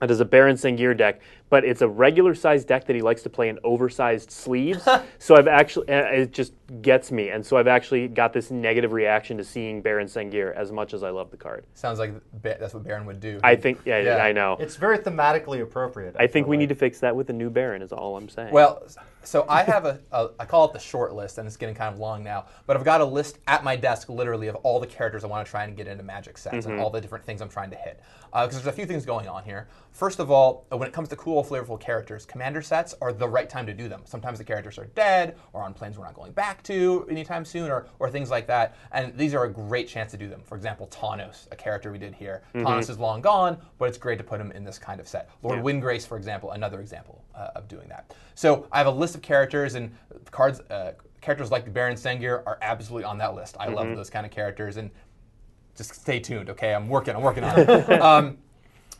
[0.00, 3.22] It is a Baron Sengir deck, but it's a regular sized deck that he likes
[3.22, 4.82] to play in oversized sleeves.
[5.18, 7.30] so I've actually, uh, it just gets me.
[7.30, 11.02] And so I've actually got this negative reaction to seeing Baron Sengir as much as
[11.02, 11.64] I love the card.
[11.74, 13.40] Sounds like that's what Baron would do.
[13.42, 14.16] I think, yeah, Yeah.
[14.16, 14.56] I know.
[14.60, 16.14] It's very thematically appropriate.
[16.18, 18.52] I think we need to fix that with a new Baron, is all I'm saying.
[18.52, 18.84] Well,
[19.24, 21.92] so I have a, a, I call it the short list, and it's getting kind
[21.92, 22.46] of long now.
[22.66, 25.44] But I've got a list at my desk, literally, of all the characters I want
[25.44, 26.70] to try and get into Magic sets Mm-hmm.
[26.72, 28.00] and all the different things I'm trying to hit.
[28.32, 29.66] Because there's a few things going on here.
[29.90, 33.28] First of all, uh, when it comes to cool flavorful characters, commander sets are the
[33.28, 34.02] right time to do them.
[34.04, 37.70] Sometimes the characters are dead, or on planes we're not going back to anytime soon,
[37.70, 38.76] or, or things like that.
[38.92, 40.42] And these are a great chance to do them.
[40.44, 42.42] For example, Tawnos, a character we did here.
[42.54, 45.30] Tawnos is long gone, but it's great to put him in this kind of set.
[45.42, 45.64] Lord Yeah.
[45.64, 48.14] Windgrace, for example, another example uh, of doing that.
[48.34, 49.94] So I have a list of characters and
[50.30, 50.60] cards.
[50.60, 53.56] Uh, characters like the Baron Sengir are absolutely on that list.
[53.60, 54.90] I love those kind of characters, and
[55.76, 56.74] just stay tuned, okay?
[56.74, 57.14] I'm working.
[57.14, 57.90] I'm working on it.
[58.00, 58.38] um,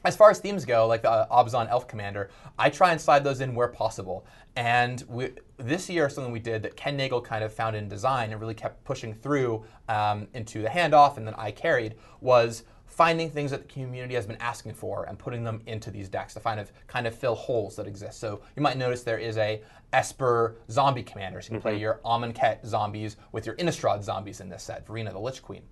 [0.05, 3.25] as far as themes go, like the uh, Abzan Elf Commander, I try and slide
[3.25, 4.27] those in where possible.
[4.57, 8.33] And we, this year, something we did that Ken Nagle kind of found in design
[8.33, 13.31] and really kept pushing through um, into the handoff, and then I carried was finding
[13.31, 16.41] things that the community has been asking for and putting them into these decks to
[16.41, 18.19] kind of kind of fill holes that exist.
[18.19, 21.41] So you might notice there is a Esper zombie commander.
[21.41, 25.13] So you can play your Amonkhet zombies with your Innistrad zombies in this set, Varina
[25.13, 25.63] the Lich Queen.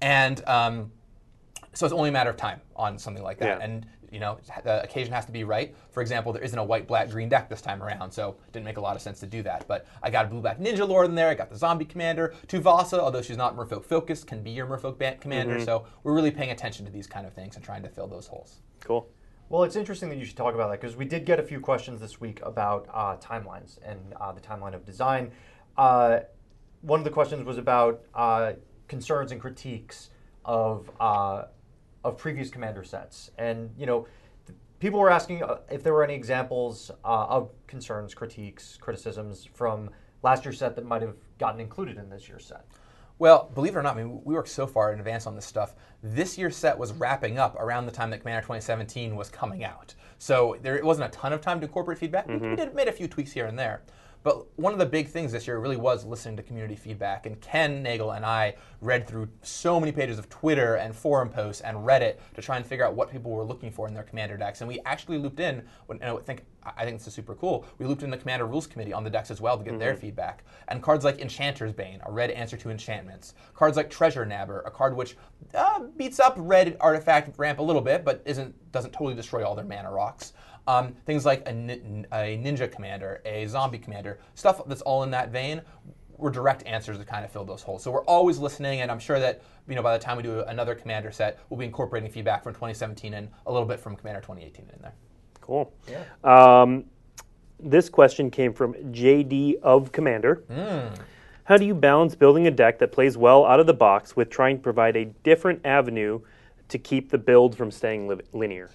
[0.00, 0.92] And um,
[1.78, 3.60] so it's only a matter of time on something like that.
[3.60, 3.64] Yeah.
[3.64, 5.76] And you know, the occasion has to be right.
[5.92, 8.64] For example, there isn't a white, black, green deck this time around, so it didn't
[8.64, 9.68] make a lot of sense to do that.
[9.68, 11.28] But I got a blue, black ninja lord in there.
[11.28, 12.34] I got the zombie commander.
[12.48, 15.56] Tuvasa, although she's not Merfolk focused, can be your Merfolk ban- commander.
[15.56, 15.64] Mm-hmm.
[15.66, 18.26] So we're really paying attention to these kind of things and trying to fill those
[18.26, 18.62] holes.
[18.80, 19.08] Cool.
[19.48, 21.60] Well, it's interesting that you should talk about that because we did get a few
[21.60, 25.30] questions this week about uh, timelines and uh, the timeline of design.
[25.76, 26.20] Uh,
[26.80, 28.54] one of the questions was about uh,
[28.88, 30.10] concerns and critiques
[30.44, 31.44] of uh,
[32.04, 34.06] of previous commander sets, and you know,
[34.46, 39.44] th- people were asking uh, if there were any examples uh, of concerns, critiques, criticisms
[39.54, 39.90] from
[40.22, 42.64] last year's set that might have gotten included in this year's set.
[43.20, 45.44] Well, believe it or not, I mean, we worked so far in advance on this
[45.44, 45.74] stuff.
[46.04, 49.92] This year's set was wrapping up around the time that Commander 2017 was coming out.
[50.18, 52.28] So there wasn't a ton of time to incorporate feedback.
[52.28, 53.82] We- We did made a few tweaks here and there.
[54.22, 57.26] But one of the big things this year really was listening to community feedback.
[57.26, 61.62] And Ken Nagle and I read through so many pages of Twitter and forum posts
[61.62, 64.36] and Reddit to try and figure out what people were looking for in their commander
[64.36, 64.60] decks.
[64.60, 66.44] And we actually looped in, and I think
[66.76, 67.64] I think this is super cool.
[67.78, 69.94] We looped in the Commander Rules Committee on the decks as well to get their
[69.96, 70.44] feedback.
[70.68, 73.34] And cards like Enchanter's Bane, a red answer to enchantments.
[73.54, 75.16] Cards like Treasure Nabber, a card which
[75.54, 79.54] uh, beats up red artifact ramp a little bit, but isn't doesn't totally destroy all
[79.54, 80.32] their mana rocks.
[80.68, 85.10] Um, things like a, nin- a ninja commander, a zombie commander, stuff that's all in
[85.12, 85.62] that vein
[86.18, 87.82] were direct answers to kind of fill those holes.
[87.82, 90.40] So we're always listening, and I'm sure that you know by the time we do
[90.42, 94.20] another commander set, we'll be incorporating feedback from 2017 and a little bit from Commander
[94.20, 94.94] 2018 in there.
[95.40, 95.72] Cool.
[95.88, 96.04] Yeah.
[96.22, 96.84] Um,
[97.58, 100.44] this question came from JD of Commander.
[101.44, 104.28] How do you balance building a deck that plays well out of the box with
[104.28, 106.20] trying to provide a different avenue
[106.68, 108.68] to keep the build from staying li- linear?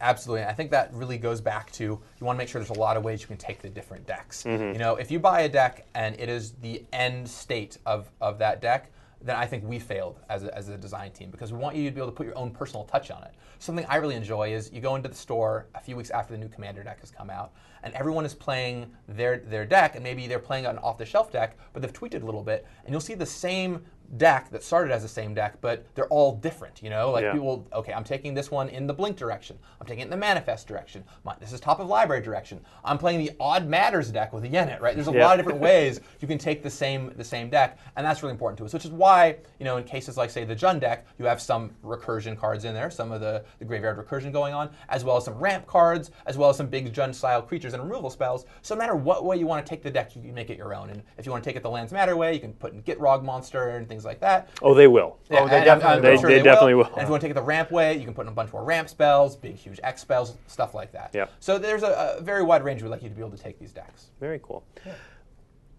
[0.00, 0.44] Absolutely.
[0.44, 2.96] I think that really goes back to you want to make sure there's a lot
[2.96, 4.44] of ways you can take the different decks.
[4.44, 4.72] Mm-hmm.
[4.72, 8.38] You know, if you buy a deck and it is the end state of, of
[8.38, 11.58] that deck, then I think we failed as a, as a design team because we
[11.58, 13.32] want you to be able to put your own personal touch on it.
[13.58, 16.38] Something I really enjoy is you go into the store a few weeks after the
[16.38, 20.28] new Commander deck has come out, and everyone is playing their their deck, and maybe
[20.28, 22.92] they're playing an off the shelf deck, but they've tweaked it a little bit, and
[22.92, 23.84] you'll see the same
[24.16, 26.82] deck that started as the same deck, but they're all different.
[26.82, 27.32] You know, like Yeah.
[27.32, 29.58] people okay, I'm taking this one in the blink direction.
[29.80, 31.04] I'm taking it in the manifest direction.
[31.24, 32.60] My, this is top of library direction.
[32.84, 34.94] I'm playing the odd matters deck with Yennett, right?
[34.94, 35.26] There's a Yeah.
[35.26, 38.32] lot of different ways you can take the same the same deck, and that's really
[38.32, 38.72] important to us.
[38.72, 41.70] Which is why, you know, in cases like say the Jund deck, you have some
[41.84, 45.24] recursion cards in there, some of the, the graveyard recursion going on, as well as
[45.24, 48.46] some ramp cards, as well as some big Jund style creatures and removal spells.
[48.62, 50.56] So no matter what way you want to take the deck, you can make it
[50.56, 50.90] your own.
[50.90, 52.82] And if you want to take it the lands matter way, you can put in
[52.82, 54.48] Gitrog monster and things like that.
[54.62, 55.18] Oh, they will.
[55.30, 56.10] Oh, they and- definitely and will.
[56.10, 56.84] I'm They- they definitely will.
[56.86, 58.34] And if you want to take it the ramp way, you can put in a
[58.34, 61.10] bunch more ramp spells, big, huge X spells, stuff like that.
[61.14, 61.26] Yeah.
[61.40, 63.58] So there's a, a very wide range we'd like you to be able to take
[63.58, 64.06] these decks.
[64.20, 64.64] Very cool.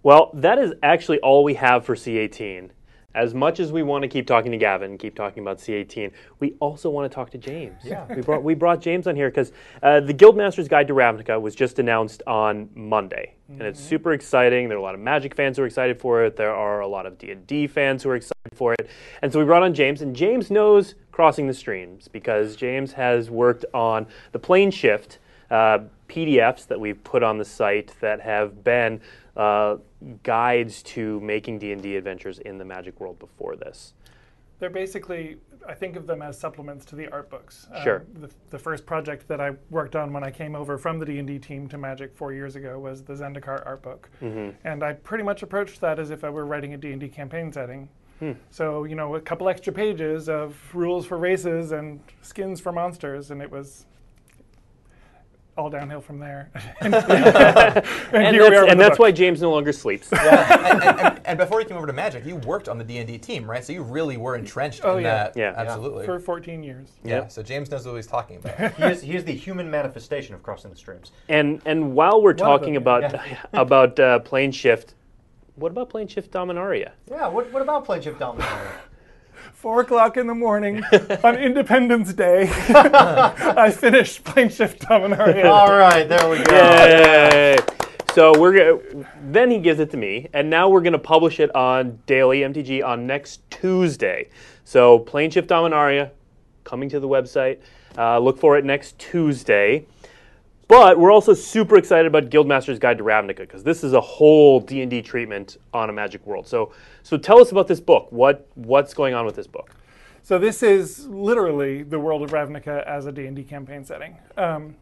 [0.03, 2.69] Well, that is actually all we have for C18.
[3.15, 6.54] As much as we want to keep talking to Gavin, keep talking about C18, we
[6.60, 7.82] also want to talk to James.
[7.84, 8.06] Yeah.
[8.13, 11.56] we brought we brought James on here because uh, the Guildmaster's Guide to Ravnica was
[11.56, 14.69] just announced on Monday, and it's super exciting.
[14.69, 16.36] There are a lot of Magic fans who are excited for it.
[16.36, 18.89] There are a lot of D and D fans who are excited for it,
[19.22, 23.30] and so we brought on James, and James knows crossing the streams because James has
[23.32, 25.17] worked on the Plane Shift
[25.50, 29.02] uh, PDFs that we've put on the site that have been
[29.36, 29.78] uh,
[30.23, 33.93] guides to making D&D adventures in the Magic world before this.
[34.59, 37.67] They're basically, I think of them as supplements to the art books.
[37.73, 38.05] Um, Sure.
[38.19, 41.39] The, the first project that I worked on when I came over from the D&D
[41.39, 44.09] team to Magic four years ago was the Zendikar art book.
[44.65, 47.88] And I pretty much approached that as if I were writing a D&D campaign setting.
[48.51, 53.31] So, you know, a couple extra pages of rules for races and skins for monsters,
[53.31, 53.85] and it was
[55.60, 56.50] all downhill from there.
[56.82, 59.00] and, here we that's, are and the that's book.
[59.00, 60.12] why James no longer sleeps.
[60.12, 62.98] and, and, and, and before you came over to Magic, you worked on the D
[62.98, 63.63] and D team, right?
[63.63, 65.24] So you really were entrenched Oh, in yeah.
[65.26, 65.38] that.
[65.38, 65.54] Yeah.
[65.56, 66.06] absolutely.
[66.06, 66.88] for 14 years.
[67.04, 67.28] yeah.
[67.28, 68.74] So James knows what he's talking about.
[68.76, 71.12] he, is, he is the human manifestation of crossing the streams.
[71.28, 73.38] And and while we're of talking them, about yeah.
[73.54, 74.95] about uh, plane shift,
[75.56, 76.91] what about plane shift Dominaria?
[77.10, 78.72] Yeah, what, what about Plane Shift Dominaria?
[79.60, 80.82] Four o'clock in the morning
[81.26, 85.43] on Independence Day, I finished Plane Shift Dominaria.
[85.43, 86.56] All right, there we go.
[86.56, 87.58] Yay!
[88.13, 91.54] So we're gonna, then he gives it to me, and now we're gonna publish it
[91.54, 94.30] on Daily MTG on next Tuesday.
[94.63, 96.12] So Plane Shift Dominaria
[96.63, 97.60] coming to the website.
[97.98, 99.86] Uh, look for it next Tuesday.
[100.69, 104.60] But we're also super excited about Guildmaster's Guide to Ravnica because this is a whole
[104.60, 106.47] D and D treatment on a Magic world.
[106.47, 108.08] So, so tell us about this book.
[108.12, 109.75] What what's going on with this book?
[110.21, 114.15] So this is literally the world of Ravnica as a D&D campaign setting.
[114.38, 114.75] Um,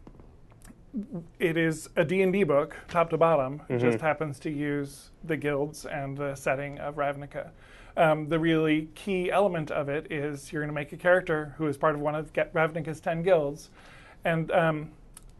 [1.38, 3.62] it is a D&D book, top to bottom.
[3.70, 7.50] It just happens to use the guilds and the setting of Ravnica.
[7.96, 11.66] Um, the really key element of it is you're going to make a character who
[11.66, 13.70] is part of one of Ravnica's 10 guilds.
[14.24, 14.90] And um,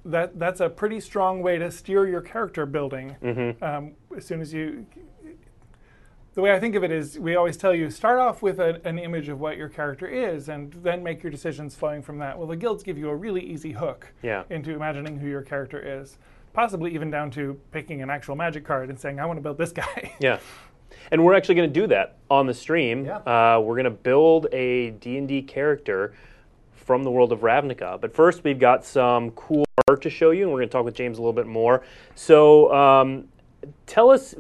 [0.05, 3.17] that, that's a pretty strong way to steer your character building.
[3.63, 4.87] Um, as soon as you
[6.35, 8.81] the way I think of it is we always tell you start off with a,
[8.87, 12.39] an image of what your character is and then make your decisions flowing from that.
[12.39, 14.45] Well, the guilds give you a really easy hook Yeah.
[14.49, 16.17] into imagining who your character is,
[16.53, 19.59] possibly even down to picking an actual magic card and saying, I want to build
[19.59, 20.13] this guy.
[20.21, 20.39] Yeah.
[21.11, 23.05] And we're actually going to do that on the stream.
[23.05, 23.17] Yeah.
[23.19, 26.15] Uh, we're going to build a D&D character
[26.89, 28.01] from the world of Ravnica.
[28.01, 30.87] But first, we've got some cool art to show you, and we're going to talk
[30.87, 31.85] with James a little bit more.
[32.15, 33.29] So, um,
[33.85, 34.35] tell us,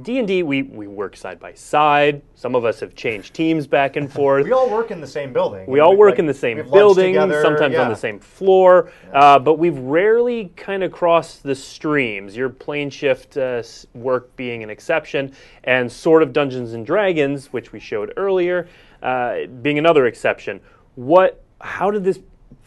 [0.00, 2.22] D&D, we, we work side by side.
[2.36, 4.46] Some of us have changed teams back and forth.
[4.46, 5.66] We all work in the same building.
[5.66, 9.38] We all work like, in the same building, together, sometimes on the same floor, uh,
[9.38, 12.34] but we've rarely kind of crossed the streams.
[12.34, 15.34] Your plane shift uh, work being an exception,
[15.64, 18.68] and sort of Dungeons and Dragons, which we showed earlier,
[19.02, 20.60] uh, being another exception.
[20.94, 21.44] What?
[21.60, 22.20] How did this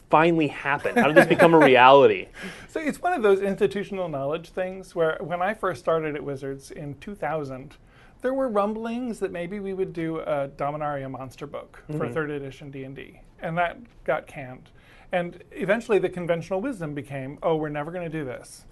[0.09, 0.95] finally happen?
[0.95, 2.27] How did this become a reality?
[2.69, 6.71] So it's one of those institutional knowledge things where when I first started at Wizards
[6.71, 7.75] in 2000,
[8.23, 12.13] there were rumblings that maybe we would do a Dominaria monster book for mm-hmm.
[12.13, 14.71] third edition D&D, and that got canned.
[15.11, 18.65] And eventually the conventional wisdom became, oh, we're never going to do this.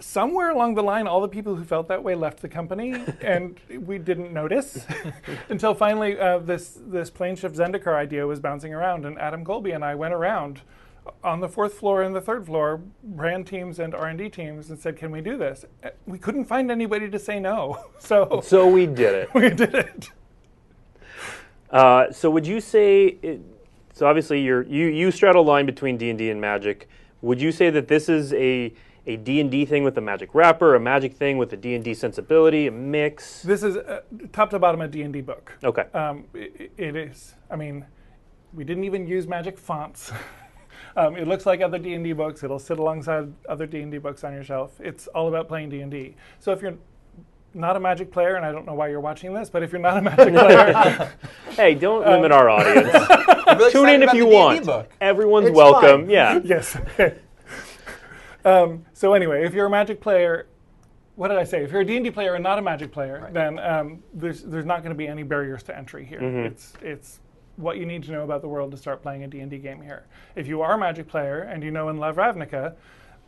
[0.00, 3.60] Somewhere along the line, all the people who felt that way left the company, and
[3.80, 4.84] we didn't notice
[5.50, 9.74] until finally uh, this this plane shift Zendikar idea was bouncing around, and Adam Golby
[9.74, 10.62] and I went around
[11.22, 14.70] on the fourth floor and the third floor, brand teams and R and D teams,
[14.70, 18.40] and said, "Can we do this?" Uh, We couldn't find anybody to say no, so
[18.42, 19.34] So we did it.
[19.34, 20.10] we did it.
[21.70, 23.18] Uh, so would you say?
[23.22, 23.40] It,
[23.92, 26.88] so obviously, you're, you you straddle a line between D and D and Magic.
[27.22, 28.72] Would you say that this is a
[29.10, 31.74] a D and D thing with a Magic wrapper, a Magic thing with a D
[31.74, 33.42] and D sensibility, a mix?
[33.42, 34.00] This is uh,
[34.32, 35.52] top to bottom a D and D book.
[35.64, 35.86] Okay.
[35.94, 37.34] Um, i it is.
[37.50, 37.84] I mean,
[38.54, 40.12] we didn't even use magic fonts.
[40.96, 42.42] um, it looks like other D and D books.
[42.42, 44.80] It'll sit alongside other D and D books on your shelf.
[44.80, 46.14] It's all about playing D and D.
[46.38, 46.78] So if you're
[47.52, 49.80] not a magic player, and I don't know why you're watching this, but if you're
[49.80, 51.12] not a magic player,
[51.50, 52.92] Hey, don't limit our audience.
[53.58, 54.64] Really Tune in if you want.
[54.64, 54.92] Book.
[55.00, 56.02] Everyone's It's welcome.
[56.02, 56.10] fine.
[56.10, 56.40] Yeah.
[56.44, 56.76] yes.
[58.44, 60.46] Um, so anyway, if you're a magic player,
[61.16, 61.62] what did I say?
[61.62, 64.78] If you're a D&D player and not a magic player, then um, there's there's not
[64.82, 66.20] going to be any barriers to entry here.
[66.46, 67.20] It's it's
[67.56, 70.04] what you need to know about the world to start playing a D&D game here.
[70.34, 72.74] If you are a magic player and you know and love Ravnica,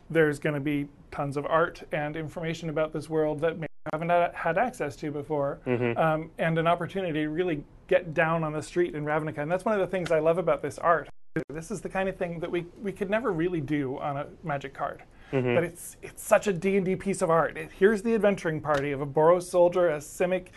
[0.09, 3.89] there's going to be tons of art and information about this world that maybe you
[3.99, 5.59] haven't had- access to before,
[5.97, 9.39] um, and an opportunity to really get down on the street in Ravnica.
[9.39, 11.09] And that's one of the things I love about this art.
[11.49, 14.27] This is the kind of thing that we, we could never really do on a
[14.43, 15.03] magic card.
[15.31, 15.55] Mm-hmm.
[15.55, 17.57] But it's it's such a D&D piece of art.
[17.57, 20.49] It, here's the adventuring party of a Boros soldier, a Simic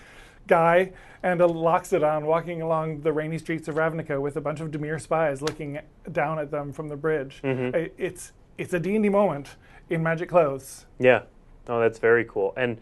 [0.46, 4.70] guy, and a Loxodon walking along the rainy streets of Ravnica with a bunch of
[4.70, 5.78] Dimir spies looking
[6.12, 7.40] down at them from the bridge.
[7.42, 7.74] Mm-hmm.
[7.74, 9.56] I- it's it's a D&D moment
[9.88, 10.84] in magic clothes.
[10.98, 11.22] Yeah.
[11.68, 12.52] Oh, that's very cool.
[12.58, 12.78] And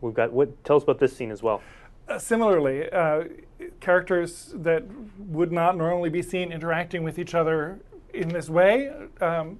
[0.00, 0.64] we've got what?
[0.64, 1.60] Tell us about this scene as well.
[2.08, 3.24] Uh, similarly, uh,
[3.80, 4.84] characters that
[5.18, 7.80] would not normally be seen interacting with each other
[8.14, 8.90] in this way.
[9.20, 9.58] Um,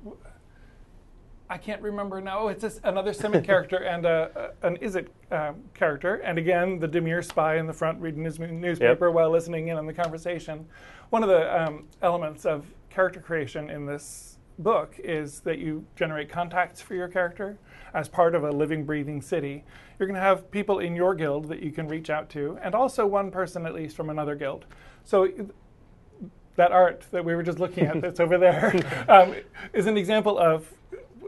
[1.51, 2.41] I can't remember now.
[2.41, 6.17] Oh, it's just another Simic character and a, a, an Izzet um, character.
[6.17, 9.87] And again, the Dimir spy in the front reading his newspaper while listening in on
[9.87, 10.67] the conversation.
[11.11, 16.29] One of the um, elements of character creation in this book is that you generate
[16.29, 17.59] contacts for your character
[17.95, 19.65] as part of a living, breathing city.
[19.99, 22.75] You're going to have people in your guild that you can reach out to, and
[22.75, 24.67] also one person at least from another guild.
[25.05, 25.29] So
[26.57, 28.75] that art that we were just looking at that's over there
[29.09, 29.35] um,
[29.73, 30.73] is an example of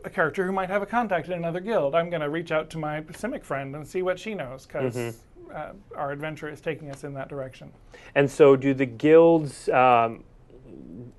[0.04, 1.94] a character who might have a contact in another guild.
[1.94, 5.18] I'm going to reach out to my Simic friend and see what she knows because
[5.54, 7.70] uh, our adventure is taking us in that direction.
[8.14, 9.68] And so, do the guilds?
[9.68, 10.24] Um,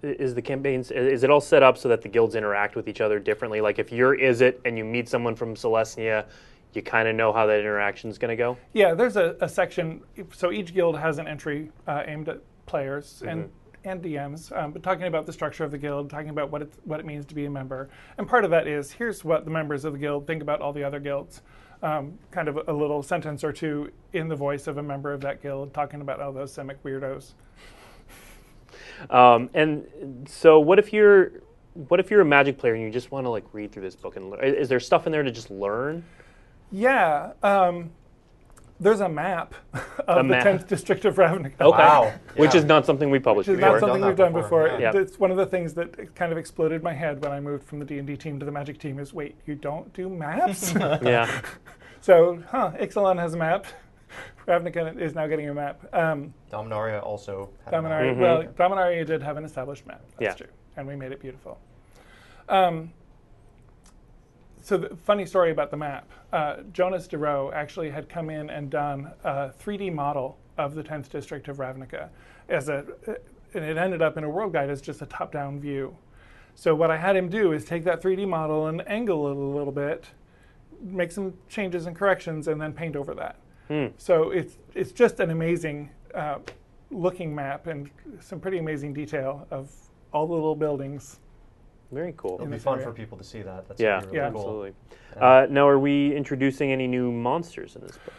[0.03, 0.91] is the campaigns?
[0.91, 3.61] Is it all set up so that the guilds interact with each other differently?
[3.61, 6.25] Like, if you're is it and you meet someone from Selesnya,
[6.73, 8.57] you kind of know how that interaction is going to go.
[8.73, 10.01] Yeah, there's a, a section.
[10.33, 13.49] So each guild has an entry uh, aimed at players and
[13.83, 16.71] and DMs, um, but talking about the structure of the guild, talking about what it
[16.83, 19.51] what it means to be a member, and part of that is here's what the
[19.51, 21.41] members of the guild think about all the other guilds.
[21.83, 25.21] Um, kind of a little sentence or two in the voice of a member of
[25.21, 27.33] that guild, talking about all those Simic weirdos.
[29.09, 31.31] Um, and so, what if you're
[31.87, 33.95] what if you're a Magic player and you just want to like read through this
[33.95, 34.43] book and learn?
[34.43, 36.03] Is there stuff in there to just learn?
[36.71, 37.91] Yeah, um,
[38.79, 39.53] there's a map
[40.07, 40.45] of the map.
[40.45, 41.53] 10th district of Ravnica.
[41.61, 42.13] Okay, Wow.
[42.35, 42.59] which Yeah.
[42.61, 43.73] is not something we published Which is before.
[43.73, 44.79] not something Done we've that done before, before.
[44.79, 44.91] yeah.
[44.93, 45.01] Yeah.
[45.01, 47.79] It's one of the things that kind of exploded my head when I moved from
[47.79, 50.73] the D&D team to the Magic team is, wait, you don't do maps?
[51.03, 51.41] yeah.
[52.01, 53.65] so, huh, Ixalan has a map.
[54.47, 55.81] Ravnica is now getting a map.
[55.93, 57.49] Um, Dominaria also.
[57.65, 57.91] had a map.
[57.91, 60.01] Dominaria, well, Dominaria did have an established map.
[60.19, 60.45] That's Yeah.
[60.45, 60.53] true.
[60.77, 61.59] And we made it beautiful.
[62.49, 62.91] Um,
[64.63, 68.49] so, the funny story about the map uh, Jonas De Ro actually had come in
[68.49, 72.09] and done a 3D model of the 10th district of Ravnica.
[72.47, 72.85] As a,
[73.53, 75.95] and it ended up in a world guide as just a top down view.
[76.55, 79.39] So, what I had him do is take that 3D model and angle it a
[79.39, 80.05] little bit,
[80.81, 83.37] make some changes and corrections, and then paint over that.
[83.97, 86.39] So it's it's just an amazing uh,
[86.89, 89.71] looking map and some pretty amazing detail of
[90.13, 91.19] all the little buildings.
[91.91, 92.35] Very cool.
[92.35, 92.87] It'll be fun area.
[92.87, 93.67] for people to see that.
[93.67, 94.19] That's Yeah, gonna Yeah.
[94.21, 94.41] really cool.
[94.41, 94.73] absolutely.
[95.19, 98.13] Uh, now, are we introducing any new monsters in this book?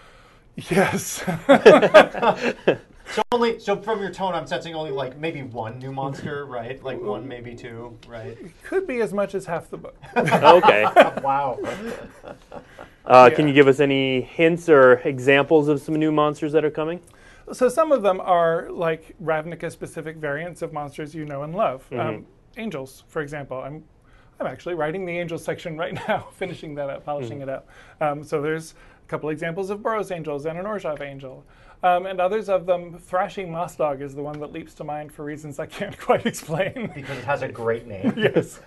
[0.70, 1.24] Yes.
[3.12, 6.82] So only so from your tone, I'm sensing only like maybe one new monster, right?
[6.82, 8.38] Like one, maybe two, right?
[8.62, 9.96] Could be as much as half the book.
[10.16, 10.84] okay.
[11.22, 11.58] wow.
[13.04, 16.70] Uh, Can you give us any hints or examples of some new monsters that are
[16.70, 17.00] coming?
[17.52, 21.84] So some of them are like Ravnica specific variants of monsters you know and love.
[21.90, 22.00] Mm-hmm.
[22.00, 22.26] Um,
[22.56, 23.58] angels, for example.
[23.58, 23.84] I'm
[24.40, 27.48] I'm actually writing the angels section right now, finishing that up, polishing Mm-hmm.
[27.48, 27.68] it up.
[28.00, 28.74] Um, so there's
[29.04, 31.44] a couple examples of Boros angels and an Orzhov angel.
[31.84, 35.24] Um, and others of them, Thrashing Mossdog is the one that leaps to mind for
[35.24, 36.92] reasons I can't quite explain.
[36.94, 38.14] Because it has a great name.
[38.16, 38.60] yes.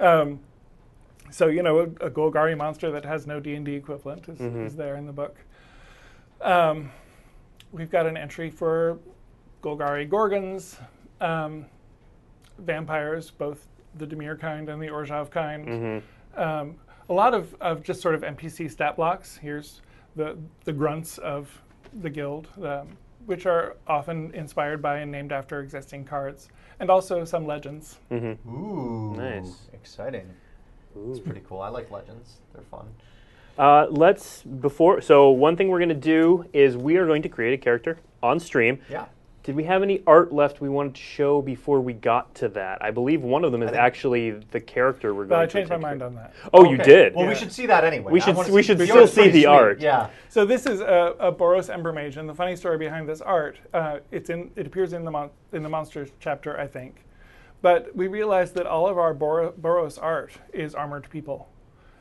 [0.00, 0.40] Um,
[1.30, 4.40] so you know, a, a Golgari monster that has no D and D equivalent is,
[4.40, 5.36] is there in the book.
[6.40, 6.90] Um,
[7.72, 8.98] we've got an entry for
[9.62, 10.76] Golgari Gorgons,
[11.20, 11.66] um,
[12.58, 13.66] vampires, both
[13.96, 16.02] the Dimir kind and the Orzhov kind.
[16.36, 16.76] Um,
[17.08, 19.36] a lot of, of just sort of NPC stat blocks.
[19.36, 19.80] Here's
[20.16, 21.50] the the grunts of
[22.02, 22.88] the guild, um,
[23.26, 26.48] which are often inspired by and named after existing cards,
[26.80, 27.98] and also some legends.
[28.12, 29.14] Ooh.
[29.16, 29.68] Nice.
[29.72, 30.28] Exciting.
[31.10, 31.60] It's pretty cool.
[31.60, 32.36] I like legends.
[32.52, 32.86] They're fun.
[33.58, 35.00] Uh, let's before.
[35.00, 37.98] So one thing we're going to do is we are going to create a character
[38.22, 38.80] on stream.
[38.88, 39.06] Yeah.
[39.42, 42.84] Did we have any art left we wanted to show before we got to that?
[42.84, 45.70] I believe one of them is actually the character we're But going I to changed
[45.70, 46.06] my mind create.
[46.08, 46.34] on that.
[46.52, 47.14] Oh, you did.
[47.14, 48.12] Well, we should see that anyway.
[48.12, 49.46] We should- wanna we should still see the sweet.
[49.46, 49.80] art.
[49.80, 50.10] Yeah.
[50.28, 53.56] So this is a, a Boros Ember Mage, and the funny story behind this art,
[53.72, 56.96] uh, it's in it appears in the mon- in the monsters chapter, I think.
[57.60, 61.48] But we realized that all of our Boros art is armored people,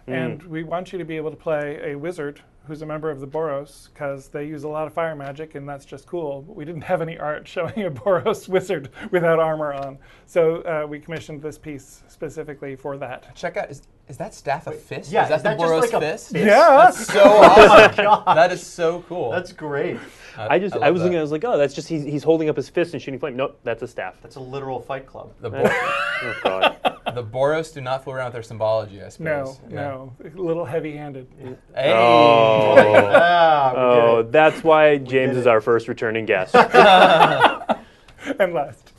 [0.05, 0.47] and mm.
[0.47, 3.27] we want you to be able to play a wizard who's a member of the
[3.27, 6.41] Boros because they use a lot of fire magic, and that's just cool.
[6.41, 10.85] But we didn't have any art showing a Boros wizard without armor on, so uh,
[10.87, 13.35] we commissioned this piece specifically for that.
[13.35, 15.11] Check out is, is that staff a fist?
[15.11, 16.31] Yeah, is that is the that just Boros like fist?
[16.31, 16.45] fist?
[16.45, 16.91] Yeah.
[16.91, 18.35] So awesome.
[18.35, 19.31] that is so cool.
[19.31, 19.97] That's great.
[20.37, 21.05] I just I, love was that.
[21.05, 21.17] looking.
[21.17, 23.35] I was like, oh, that's just he's, he's holding up his fist and shooting flame.
[23.35, 24.15] Nope, that's a staff.
[24.21, 25.33] That's a literal fight club.
[25.41, 26.86] the, Bor- Oh God.
[27.13, 29.59] The Boros do not fool around with their symbology, I No, suppose.
[29.69, 29.75] Yeah.
[29.75, 31.27] no, a little heavy-handed.
[31.75, 31.91] Hey.
[31.93, 32.75] Oh.
[33.13, 36.55] Ah, Oh, that's why James is our first returning guest.
[38.39, 38.93] and last.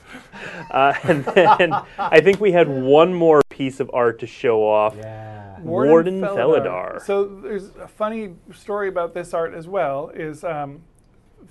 [0.71, 4.95] Uh, and then I think we had one more piece of art to show off.
[4.97, 5.59] Yeah.
[5.61, 7.03] Warden Felidar.
[7.05, 10.11] So there's a funny story about this art as well.
[10.15, 10.83] Is um,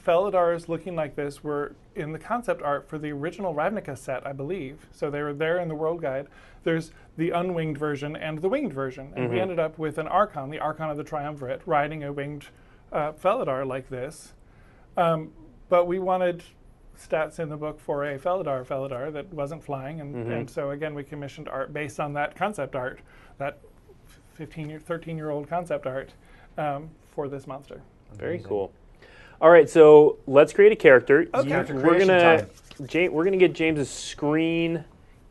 [0.08, 4.32] Felidars looking like this were in the concept art for the original Ravnica set, I
[4.32, 4.88] believe.
[4.92, 6.28] So they were there in the world guide.
[6.64, 10.50] There's the unwinged version and the winged version, and we ended up with an Archon,
[10.50, 12.48] the Archon of the Triumvirate, riding a winged
[12.92, 14.34] uh, Felidar like this.
[14.96, 15.34] Um,
[15.68, 16.44] but we wanted
[16.98, 20.96] stats in the book for a Felidar Felidar that wasn't flying, and, and so again
[20.96, 23.02] we commissioned art based on that concept art,
[23.38, 23.60] that
[24.34, 26.14] 15 year, 13 year old concept art
[26.58, 27.82] um, for this monster.
[28.14, 28.50] Very Amazing.
[28.50, 28.72] cool.
[29.42, 31.28] All right, so let's create a character.
[31.34, 31.48] Okay.
[31.50, 32.50] Character we're gonna time.
[32.90, 34.84] Ja- we're gonna get James's screen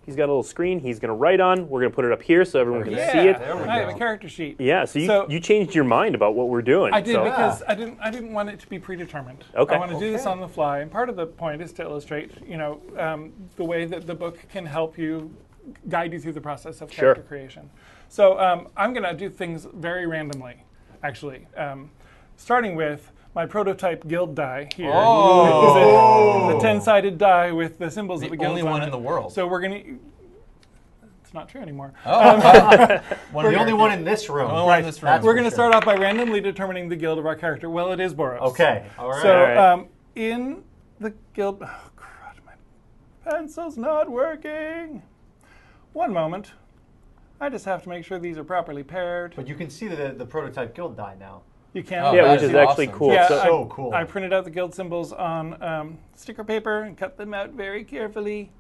[0.07, 0.79] He's got a little screen.
[0.79, 1.69] He's going to write on.
[1.69, 3.39] We're going to put it up here so everyone can Yeah, see it.
[3.41, 4.61] There we I have a character sheet.
[4.61, 4.85] Yeah.
[4.85, 6.95] So you, So- you changed your mind about what we're doing.
[6.95, 7.99] I did so- because I didn't.
[8.01, 9.45] I didn't want it to be predetermined.
[9.57, 9.75] Okay.
[9.75, 11.83] I want to do this on the fly, and part of the point is to
[11.83, 15.35] illustrate, you know, um, the way that the book can help you
[15.89, 17.15] guide you through the process of Sure.
[17.15, 17.69] character creation.
[18.09, 20.63] So um, I'm going to do things very randomly,
[21.03, 21.91] actually, um,
[22.37, 24.91] starting with my prototype guild die here.
[24.95, 26.53] Oh.
[26.53, 28.57] the ten-sided die with the symbols The of the guild.
[28.57, 29.32] The only one in the world.
[29.32, 29.99] So we're going to.
[31.22, 31.93] It's not true anymore.
[32.07, 32.37] Oh,
[33.32, 34.47] One, the only one in this room.
[34.49, 35.11] The only one in this room.
[35.11, 35.57] That's We're going to sure.
[35.70, 37.68] start off by randomly determining the guild of our character.
[37.68, 38.41] Well, it is Boros.
[38.43, 38.87] Okay.
[38.97, 39.22] All right.
[39.22, 39.57] So Alright.
[39.57, 40.62] um, in
[41.01, 42.53] the guild, oh crud, my
[43.30, 45.03] pencil's not working.
[45.95, 46.53] One moment.
[47.41, 49.34] I just have to make sure these are properly paired.
[49.34, 51.43] but you can see the the prototype guild die now.
[51.77, 52.05] You can.
[52.07, 52.99] Oh, Yeah, which is is actually awesome.
[52.99, 53.12] cool.
[53.12, 53.93] Yeah, So- I, So cool.
[53.93, 57.85] I printed out the guild symbols on um, sticker paper and cut them out very
[57.85, 58.51] carefully.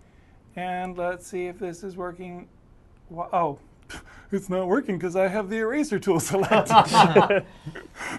[0.54, 2.46] And let's see if this is working.
[3.10, 3.58] Oh,
[4.32, 7.44] it's not working because I have the eraser tool selected.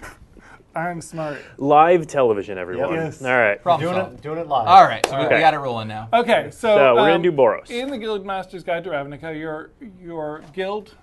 [0.74, 1.38] I'm smart.
[1.58, 2.94] Live television, everyone.
[2.94, 3.22] Yes.
[3.22, 3.62] All right.
[3.62, 4.14] Problem doing solved.
[4.18, 4.66] it doing it live.
[4.66, 6.08] All right, so we, we got it rolling now.
[6.12, 7.70] Okay, so, So we're gonna um, do Boros.
[7.70, 9.70] In the Guildmaster's Guide to Ravnica, your
[10.00, 10.94] your guild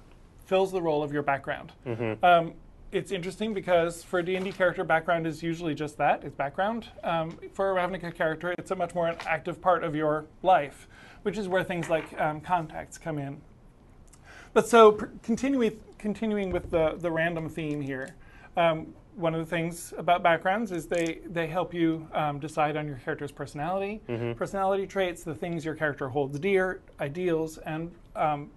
[0.46, 1.72] fills the role of your background.
[1.86, 2.24] Mm-hmm.
[2.24, 2.54] Um,
[2.96, 6.88] it's interesting because for a D&D character, background is usually just that, it's background.
[7.04, 10.88] Um, for a Ravnica character, it's a much more an active part of your life,
[11.24, 13.42] which is where things like um, contacts come in.
[14.54, 18.16] But so pr- continuing continuing with the the random theme here,
[18.56, 22.88] um, one of the things about backgrounds is they they help you um, decide on
[22.88, 24.00] your character's personality,
[24.38, 28.50] personality traits, the things your character holds dear, ideals, and um,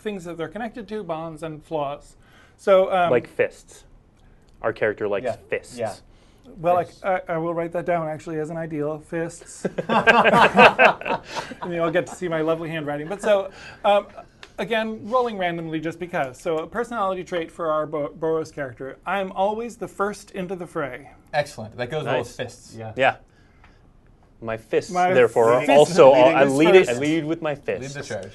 [0.00, 2.16] things that they're connected to, bonds and flaws.
[2.58, 3.84] So um, Like fists.
[4.66, 5.78] Our character likes Yeah, fists.
[5.78, 5.94] yeah.
[6.58, 9.64] well, I, I, I will write that down actually as an ideal fists.
[9.88, 13.06] and you'll get to see my lovely handwriting.
[13.06, 13.52] But so,
[13.84, 14.08] um,
[14.58, 16.40] again, rolling randomly just because.
[16.40, 20.66] So, a personality trait for our Bo- Boros character I'm always the first into the
[20.66, 21.12] fray.
[21.32, 21.76] Excellent.
[21.76, 22.74] That goes well with fists.
[22.74, 22.92] Yeah.
[22.96, 23.16] Yeah.
[24.42, 26.88] My fists, My therefore, are fists also leading I this lead it.
[26.88, 27.94] I lead with my Lead fists.
[27.94, 28.32] the charge.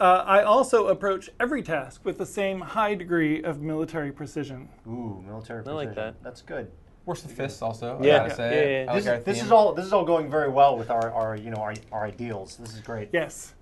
[0.00, 4.68] Uh, I also approach every task with the same high degree of military precision.
[4.86, 5.72] Ooh, military precision.
[5.80, 6.22] I like that.
[6.22, 6.70] That's good.
[7.06, 7.98] Works with fists also.
[8.02, 8.50] Yeah, I gotta say.
[8.50, 8.90] yeah, yeah.
[8.90, 10.90] I like This, our is, this is all this is all going very well with
[10.90, 12.56] our, our you know our, our ideals.
[12.56, 13.10] This is great.
[13.12, 13.54] Yes.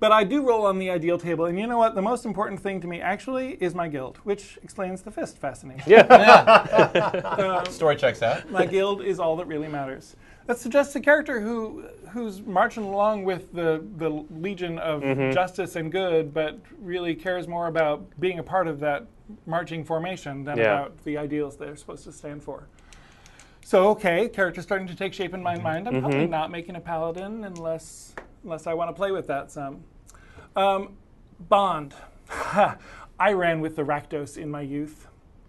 [0.00, 1.94] But I do roll on the ideal table, and you know what?
[1.94, 5.90] The most important thing to me actually is my guild, which explains the fist fascination.
[5.90, 7.62] Yeah.
[7.70, 8.50] Story checks out.
[8.50, 10.14] my guild is all that really matters.
[10.46, 15.32] That suggests a character who who's marching along with the, the legion of mm-hmm.
[15.32, 19.06] justice and good, but really cares more about being a part of that
[19.46, 20.64] marching formation than Yeah.
[20.64, 22.68] about the ideals they're supposed to stand for.
[23.64, 25.62] So okay, character's starting to take shape in my mm-hmm.
[25.62, 25.88] mind.
[25.88, 26.02] I'm mm-hmm.
[26.02, 29.82] probably not making a paladin unless unless I want to play with that some.
[30.54, 30.96] Um,
[31.40, 31.94] Bond.
[33.18, 35.06] I ran with the Rakdos in my youth.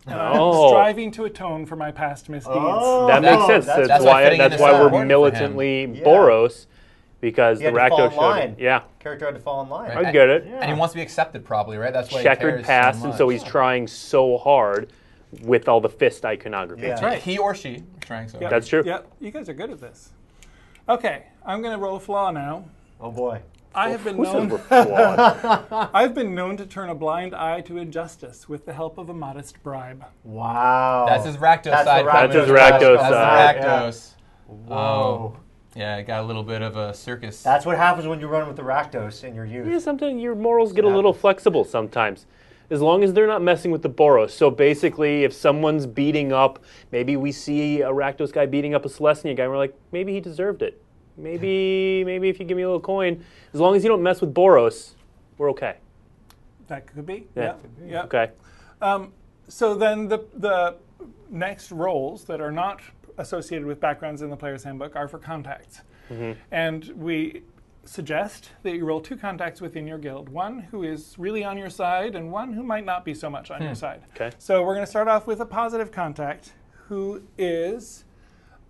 [0.07, 0.69] And I'm Oh.
[0.69, 2.55] striving to atone for my past misdeeds.
[2.57, 3.65] Oh, that makes no, sense.
[3.65, 4.37] That's, That's, that's why why.
[4.37, 5.07] That's why we're important for him.
[5.07, 6.03] militantly Yeah.
[6.03, 6.67] Boros,
[7.21, 8.55] because He the had to Rakdos in showed line.
[8.59, 9.95] Yeah, character had to fall in line.
[9.95, 10.05] Right.
[10.05, 10.45] I get it.
[10.45, 10.59] Yeah.
[10.61, 11.91] And he wants to be accepted probably, right?
[11.91, 13.33] That's why he Checkered cares past, so and so much.
[13.33, 14.91] he's trying so hard
[15.41, 16.83] with all the fist iconography.
[16.83, 16.89] Yeah.
[16.89, 17.21] That's right.
[17.21, 18.39] He or she trying so.
[18.39, 18.49] Yep.
[18.51, 18.83] That's true.
[18.85, 20.11] Yep, you guys are good at this.
[20.87, 22.65] Okay, I'm going to roll a flaw now.
[23.01, 23.41] Oh boy.
[23.75, 24.61] I have been known.
[25.93, 29.13] I've been known to turn a blind eye to injustice with the help of a
[29.13, 30.05] modest bribe.
[30.23, 31.05] Wow.
[31.07, 32.05] That's his Rakdos That's the side.
[32.05, 32.71] Rakdos coming That's his across.
[32.71, 33.55] Rakdos That's side.
[33.55, 34.13] the Rakdos.
[34.49, 34.77] Um, Whoa.
[34.77, 35.37] Oh.
[35.75, 37.43] Yeah, got a little bit of a circus.
[37.43, 39.67] That's what happens when you run with the Rakdos in your youth.
[39.67, 42.25] yeah, sometimes your morals get a little flexible sometimes.
[42.69, 44.31] As long as they're not messing with the Boros.
[44.31, 48.89] So basically, if someone's beating up, maybe we see a Rakdos guy beating up a
[48.89, 50.81] Selesnya guy, and we're like, maybe he deserved it.
[51.17, 54.21] Maybe, maybe if you give me a little coin, as long as you don't mess
[54.21, 54.95] with Boros,
[55.37, 55.77] we're okay.
[56.67, 57.27] That could be.
[57.35, 57.43] Yeah.
[57.43, 58.05] Yep, yep.
[58.05, 58.31] Okay.
[58.81, 59.13] Um,
[59.47, 60.75] so then the the
[61.29, 62.81] next roles that are not
[63.17, 65.81] associated with backgrounds in the player's handbook are for contacts,
[66.51, 67.43] and we
[67.85, 71.69] suggest that you roll two contacts within your guild: one who is really on your
[71.69, 74.01] side, and one who might not be so much on your side.
[74.15, 74.35] Okay.
[74.39, 76.53] So we're going to start off with a positive contact,
[76.87, 78.04] who is.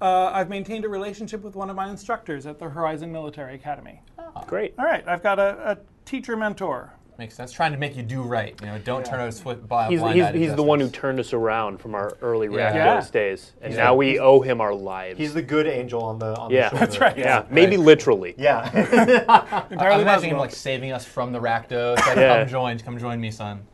[0.06, 4.04] Uh, I've maintained a relationship with one of my instructors at the Horizon Military Academy.
[4.46, 4.76] Great.
[4.78, 6.94] All right, I've got a, a teacher mentor.
[7.18, 7.52] Makes sense.
[7.52, 8.54] Trying to make you do right.
[8.62, 10.90] You know, don't turn out a swi- blind He's, blind he's, he's the one who
[10.90, 12.72] turned us around from our early Yeah.
[12.72, 13.12] Rakdos Yeah.
[13.12, 15.18] days, and He's now a- we owe him our lives.
[15.18, 16.70] He's the good angel on the on Yeah.
[16.70, 16.86] the shoulder.
[16.86, 17.18] That's right.
[17.18, 18.36] yeah, maybe literally.
[18.38, 18.66] Yeah.
[19.72, 21.96] Entirely I'm imagining him like saving us from the Rakdos.
[21.96, 22.42] Like, Yeah.
[22.42, 23.66] come join, come join me, son.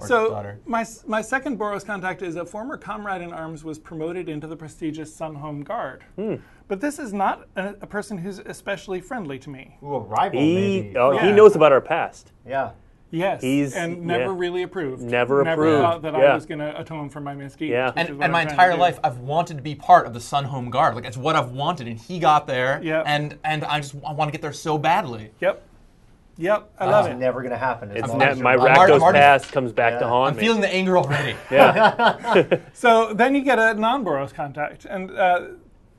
[0.00, 0.60] Or So daughter.
[0.66, 4.56] my my second Boros contact is a former comrade in arms was promoted into the
[4.56, 6.04] prestigious Sunhome Guard.
[6.16, 6.36] Hmm.
[6.68, 9.78] But this is not a, a person who's especially friendly to me.
[9.82, 10.96] Ooh, a rival, He maybe.
[10.98, 12.32] oh, he knows about our past.
[12.46, 12.70] yeah.
[13.10, 14.34] Yes, He's- and never yeah.
[14.36, 15.00] really approved.
[15.02, 16.18] Never never approved, thought that yeah.
[16.32, 17.70] I was going to atone for my misdeeds.
[17.70, 17.90] Yeah.
[17.96, 20.94] And, and my entire life, I've wanted to be part of the Sunhome Guard.
[20.94, 22.82] Like it's what I've wanted, and he got there.
[22.84, 23.02] Yeah.
[23.06, 25.30] And and I just I want to get there so badly.
[25.40, 25.66] Yep,
[26.38, 27.18] yep, I love It's it.
[27.18, 27.90] never going to happen.
[27.90, 30.08] It's ne- my you're- Rakdos I'm past comes back to Yeah.
[30.08, 30.42] haunt I'm me.
[30.42, 31.34] feeling the anger already.
[31.50, 32.56] yeah.
[32.72, 35.40] So then you get a non-Boros contact, and uh,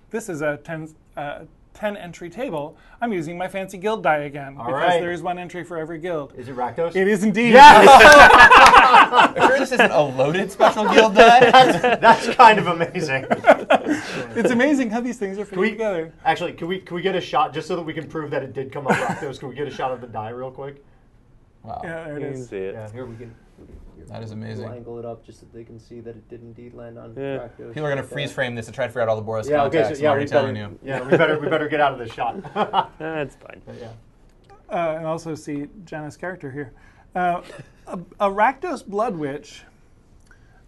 [0.09, 1.39] this is a 10, uh,
[1.79, 2.77] 10 entry table.
[3.01, 4.99] I'm using my fancy guild die again because right.
[4.99, 6.33] there is one entry for every guild.
[6.35, 6.93] Is it Rakdos?
[6.93, 7.55] It is indeed.
[7.57, 11.49] I'm sure this isn't a loaded special guild die.
[12.01, 13.25] That's kind of amazing.
[14.35, 16.13] It's amazing how these things are fitting we- together.
[16.25, 18.43] Actually, can we can we get a shot just so that we can prove that
[18.43, 19.39] it did come up Rakdos?
[19.39, 20.83] Can we get a shot of the die real quick?
[21.63, 22.73] Wow, Yeah, there it You can see it.
[22.73, 23.33] Yeah, here we can.
[24.07, 24.65] That is We'll amazing.
[24.69, 27.47] angle it up just so they can see that it did indeed land on Yeah.
[27.59, 27.73] Rakdos.
[27.73, 29.63] People are gonna freeze frame this and try to figure out all the Boros Yeah,
[29.65, 29.99] okay, contacts.
[29.99, 30.79] so yeah, I'm we already better, telling you.
[30.83, 32.41] yeah, we better we better get out of this shot.
[32.99, 33.61] That's fine.
[33.65, 33.91] But yeah.
[34.71, 36.73] Uh, and also see Janna's character here.
[37.15, 37.41] Uh,
[37.87, 39.63] a, a Rakdos Blood Witch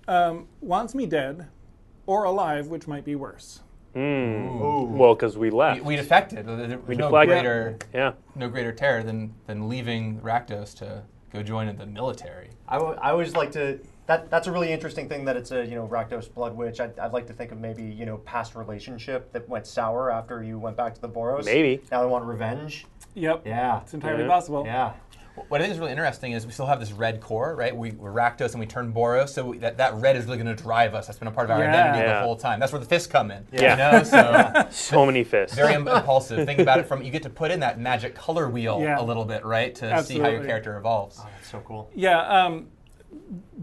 [0.07, 1.47] um, wants me dead
[2.07, 3.61] or alive, which might be worse.
[3.95, 4.87] Ooh.
[4.89, 5.81] Well, because we left.
[5.81, 6.45] We, we defected.
[6.47, 7.29] There- There's no deflected.
[7.35, 8.13] greater yeah.
[8.35, 11.03] no greater terror than than leaving Rakdos to
[11.33, 12.49] go join in the military.
[12.67, 13.79] I, w- I always like to.
[14.07, 16.79] That, that's a really interesting thing that it's a you know Rakdos Blood Witch.
[16.79, 20.43] I'd, I'd like to think of maybe you know past relationship that went sour after
[20.43, 21.45] you went back to the Boros.
[21.45, 21.81] Maybe.
[21.91, 22.85] now they want revenge.
[23.13, 24.29] Yep, Yeah, it's entirely Yeah.
[24.29, 24.63] possible.
[24.65, 24.93] yeah.
[25.49, 27.75] What I think is really interesting is we still have this red core, right?
[27.75, 30.55] We, we're Rakdos and we turn Boros, so we, that, that red is really going
[30.55, 31.07] to drive us.
[31.07, 31.69] That's been a part of our Yeah.
[31.69, 32.19] identity Yeah.
[32.19, 32.59] the whole time.
[32.59, 33.45] That's where the fists come in.
[33.51, 33.71] Yeah.
[33.93, 34.03] You know?
[34.03, 35.55] So So many fists.
[35.55, 36.45] very impulsive.
[36.45, 38.99] Think about it from you get to put in that magic color wheel Yeah.
[38.99, 39.73] a little bit, right?
[39.75, 41.17] To see how your character evolves.
[41.21, 41.89] Oh, that's so cool.
[41.95, 42.67] Yeah, um,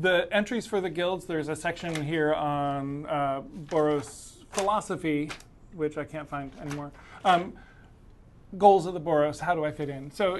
[0.00, 5.30] the entries for the guilds, there's a section here on uh, Boros philosophy,
[5.74, 6.92] which I can't find anymore.
[7.24, 7.54] Um,
[8.56, 10.10] goals of the Boros, how do I fit in?
[10.10, 10.38] So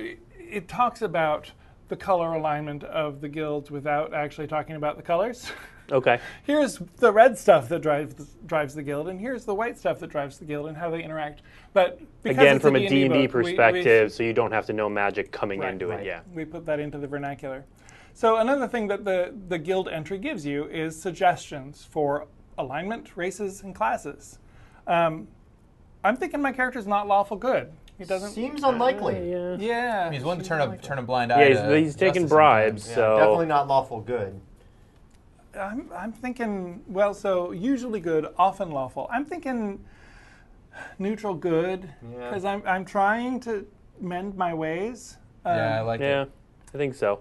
[0.51, 1.51] it, talks about
[1.89, 5.51] the color alignment of the guilds without actually talking about the colors.
[5.91, 6.21] Okay.
[6.45, 10.11] here's the red stuff that drives drives the guild, and here's the white stuff that
[10.11, 11.41] drives the guild, and how they interact.
[11.73, 14.67] But because Again, it's from a D&D D&D we- we- perspective, so you don't have
[14.67, 16.01] to know magic coming Right, into right.
[16.01, 16.05] it.
[16.07, 16.21] Yeah.
[16.35, 17.65] we put that into the vernacular.
[18.13, 22.27] So another thing that the, the guild entry gives you is suggestions for
[22.59, 24.41] alignment, races, and classes.
[24.87, 25.27] Um,
[26.05, 27.73] I'm thinking my character's not lawful good.
[27.99, 28.31] He doesn't.
[28.31, 29.31] Seems unlikely.
[29.31, 29.57] Yeah.
[29.59, 30.11] yeah.
[30.13, 31.41] He's willing to turn a turn a blind eye.
[31.41, 32.89] Yeah, he's, to he's taking bribes.
[32.89, 34.41] Yeah, so definitely not lawful good.
[35.59, 36.83] I'm, I'm thinking.
[36.87, 39.09] Well, so usually good, often lawful.
[39.11, 39.85] I'm thinking
[41.01, 42.29] neutral good Yeah.
[42.29, 43.67] because I'm I'm trying to
[44.01, 45.17] mend my ways.
[45.45, 46.31] Um, Yeah, I like yeah, it.
[46.73, 47.21] I think so.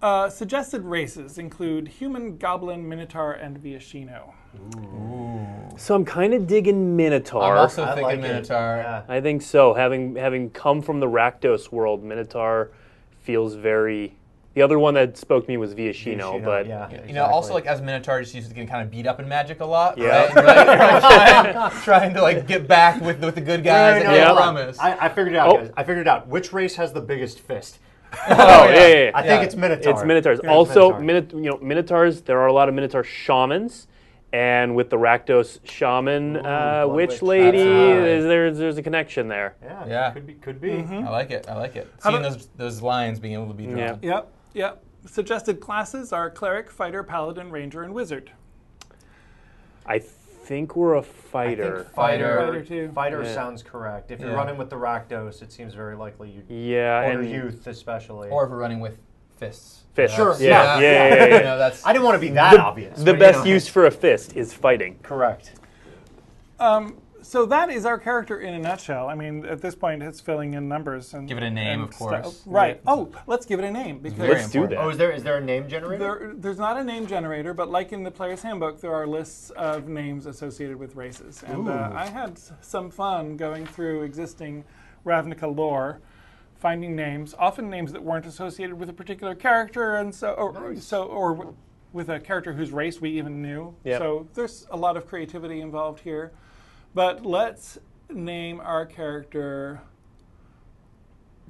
[0.00, 4.32] Uh, suggested races include human, goblin, minotaur, and Viashino.
[5.76, 7.42] So I'm kind of digging Minotaur.
[7.42, 8.22] I'm also I thinking like it.
[8.22, 8.76] Minotaur.
[8.76, 9.02] Yeah.
[9.08, 9.72] I think so.
[9.74, 12.70] Having having come from the Rakdos world, Minotaur
[13.22, 14.14] feels very.
[14.54, 17.54] The other one that spoke to me was Viashino, Viashino, but yeah, You know, also
[17.54, 19.96] like as Minotaur, just used to get kind of beat up in Magic a lot,
[19.96, 20.24] Yeah.
[20.26, 20.34] right?
[20.34, 23.94] You're like, you're like trying, trying to like get back with with the good guys.
[24.02, 24.26] Wait, and no, I Yeah.
[24.26, 24.54] hold on.
[24.54, 24.78] promise.
[24.80, 25.56] I, I figured it out, Oh.
[25.58, 25.70] guys.
[25.76, 26.26] I figured it out.
[26.26, 27.78] Which race has the biggest fist?
[28.12, 29.10] oh, oh yeah, yeah, yeah.
[29.14, 29.22] I Yeah.
[29.22, 29.92] think it's Minotaur.
[29.92, 30.40] It's Minotaurs.
[30.40, 31.00] It's also, Minotaur.
[31.00, 32.20] Minot, you know, Minotaurs.
[32.22, 33.86] There are a lot of Minotaur shamans,
[34.32, 37.22] and with the Rakdos shaman Ooh, uh, witch Witch.
[37.22, 38.02] lady, That's right.
[38.04, 39.56] there's, there's there's a connection there.
[39.62, 40.10] Yeah, Yeah.
[40.12, 40.34] could be.
[40.34, 40.70] Could be.
[40.70, 41.06] Mm-hmm.
[41.06, 41.48] I like it.
[41.48, 41.92] I like it.
[42.02, 43.78] How Seeing about- those those lines being able to be drawn.
[43.78, 43.96] Yeah.
[44.02, 44.84] Yep, yep.
[45.06, 48.30] Suggested classes are cleric, fighter, paladin, ranger, and wizard.
[49.86, 51.84] I think we're a I think fighter.
[51.94, 52.36] fighter.
[52.46, 52.90] Fighter, too.
[52.94, 53.34] Fighter Yeah.
[53.34, 54.10] sounds correct.
[54.10, 54.36] If you're Yeah.
[54.36, 56.42] running with the Rakdos, it seems very likely you.
[56.54, 58.28] yeah, Or and youth, especially.
[58.28, 58.98] Or if we're running with
[59.40, 59.78] fists.
[59.94, 60.14] Fist.
[60.14, 61.14] Sure, Yeah, yeah, yeah, yeah.
[61.14, 61.38] yeah, You yeah.
[61.40, 63.02] know, that's I didn't want to be that The, obvious.
[63.02, 64.98] the best use for a fist is fighting.
[65.02, 65.52] Correct.
[66.60, 69.08] Um, so that is our character in a nutshell.
[69.08, 71.96] I mean, at this point, it's filling in numbers and Give it a name, of
[71.96, 72.34] course.
[72.34, 72.42] stuff.
[72.46, 72.80] Right.
[72.86, 74.78] Oh, let's give it a name because Let's do that.
[74.78, 75.98] Oh, is there is there a name generator?
[75.98, 79.50] There, there's not a name generator, but like in the player's handbook, there are lists
[79.50, 81.42] of names associated with races.
[81.46, 81.94] And uh, Ooh.
[81.96, 84.64] I had some fun going through existing
[85.06, 86.00] Ravnica lore,
[86.60, 91.04] finding names, often names that weren't associated with a particular character, and so or so
[91.04, 91.56] or w-
[91.92, 93.74] with a character whose race we even knew.
[93.84, 93.98] Yep.
[93.98, 96.30] So there's a lot of creativity involved here.
[96.94, 97.78] But let's
[98.10, 99.80] name our character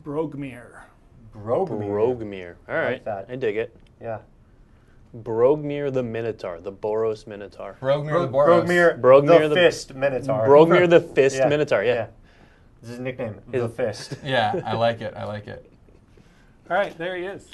[0.05, 0.83] Brogmir.
[1.35, 1.89] Brogmir.
[1.89, 2.55] Brogmir.
[2.69, 3.27] All right, like that.
[3.29, 3.77] I dig it.
[4.01, 4.19] Yeah.
[5.17, 7.77] Brogmir the Minotaur, the Boros Minotaur.
[7.81, 8.65] Brogmir Bro- the Boros.
[8.67, 10.47] Brogmir, Brogmir the, the- Fist Minotaur.
[10.47, 11.83] Brogmir the Fist Yeah, Minotaur.
[11.85, 11.95] Yeah.
[11.95, 12.07] Yeah.
[12.81, 13.37] This is his nickname.
[13.51, 14.15] The Is- Fist.
[14.25, 15.15] Yeah, I like it.
[15.17, 15.71] I like it.
[16.71, 17.47] All right, there he is.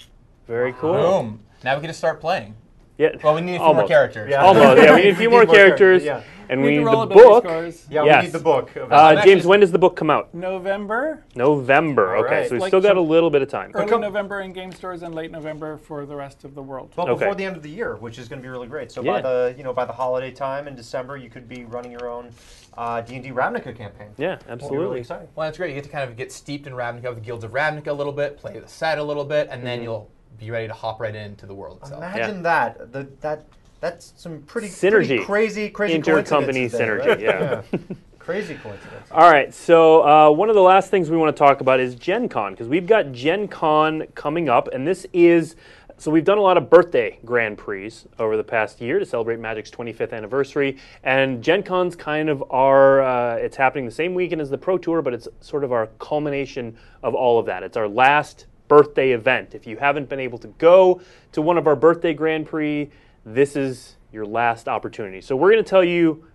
[0.47, 0.93] Very cool.
[0.93, 1.41] Boom.
[1.65, 2.55] Now we can just start playing.
[2.99, 3.11] Yeah.
[3.23, 3.83] Well, we need a few Almost.
[3.83, 4.31] more characters.
[4.31, 4.43] Yeah.
[4.43, 4.83] Almost.
[4.83, 7.07] Yeah, we need a few more more characters, characters, and We we need need the
[7.07, 7.45] book.
[7.45, 8.21] Yeah, Yes.
[8.23, 8.71] we need the book.
[8.91, 10.33] Uh, James, when does the book come out?
[10.35, 12.17] November, November.
[12.19, 12.49] Okay, right.
[12.49, 13.71] so we Like still got a little bit of time.
[13.75, 16.93] early come- November in game stores and late November for the rest of the world.
[16.97, 17.19] Well, Okay.
[17.19, 18.91] before the end of the year, which is going to be really great.
[18.93, 19.13] So Yeah.
[19.13, 22.09] by the you know by the holiday time in December, you could be running your
[22.09, 22.31] own
[22.77, 24.09] uh, D&D Ravnica campaign.
[24.19, 25.01] Yeah, It'll really absolutely.
[25.01, 25.29] exciting.
[25.35, 25.71] Well, that's great.
[25.71, 27.93] You get to kind of get steeped in Ravnica with the Guilds of Ravnica a
[27.93, 29.65] little bit, play the set a little bit, and Mm-hmm.
[29.65, 32.03] then you'll be ready to hop right into the world itself.
[32.03, 32.93] Imagine that.
[32.93, 33.45] The, that
[33.81, 34.91] that's some pretty Synergy.
[35.09, 37.21] pretty crazy, crazy Intercompany coincidences there, synergy, right?
[37.21, 37.63] yeah.
[38.19, 39.09] crazy coincidence.
[39.13, 41.95] All right, so uh, one of the last things we want to talk about is
[41.95, 45.57] Gen Con, because we've got Gen Con coming up, and this is.
[45.99, 49.41] So we've done a lot of birthday Grand Prix over the past year to celebrate
[49.41, 53.01] Magic's 25th anniversary, and Gen Con's kind of our.
[53.01, 55.87] Uh, it's happening the same weekend as the Pro Tour, but it's sort of our
[55.99, 57.63] culmination of all of that.
[57.63, 59.55] It's our last birthday event.
[59.55, 61.01] If you haven't been able to go
[61.33, 62.91] to one of our birthday Grand Prix,
[63.25, 65.23] this is your last opportunity.
[65.23, 66.27] So we're going to tell you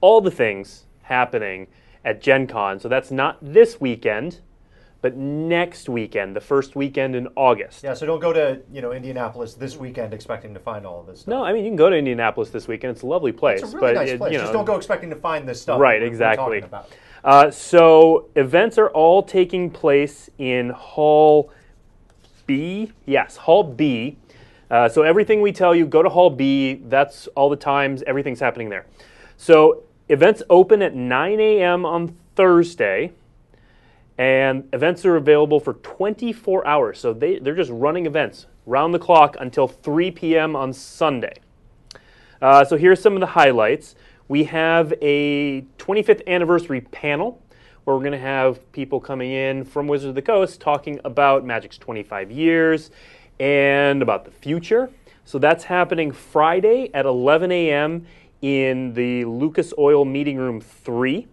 [0.00, 1.66] all the things happening
[2.06, 2.80] at Gen Con.
[2.80, 4.40] So that's not this weekend,
[5.02, 7.82] but next weekend, the first weekend in August.
[7.82, 11.06] Yeah, so don't go to you know Indianapolis this weekend expecting to find all of
[11.06, 11.28] this stuff.
[11.30, 12.92] No, I mean you can go to Indianapolis this weekend.
[12.92, 14.32] It's a lovely place, it's a really but nice it- place.
[14.32, 15.80] you Just don't go expecting to find this stuff.
[15.80, 16.64] Right, exactly.
[17.22, 21.50] Uh, so events are all taking place in Hall
[22.46, 22.92] B.
[23.06, 24.16] Yes, Hall B.
[24.70, 26.80] Uh, so everything we tell you, go to Hall B.
[26.86, 28.02] That's all the times.
[28.06, 28.86] Everything's happening there.
[29.36, 31.84] So events open at 9 a.m.
[31.84, 33.12] on Thursday,
[34.20, 36.98] and events are available for 24 hours.
[37.00, 40.54] So they, they're just running events round the clock until 3 p.m.
[40.54, 41.36] on Sunday.
[42.42, 43.94] Uh, so here's some of the highlights.
[44.28, 47.42] We have a 25th anniversary panel
[47.84, 51.46] where we're going to have people coming in from Wizards of the Coast talking about
[51.46, 52.90] Magic's 25 years
[53.38, 54.90] and about the future.
[55.24, 58.04] So that's happening Friday at 11 a.m.
[58.42, 61.26] in the Lucas Oil Meeting Room 3.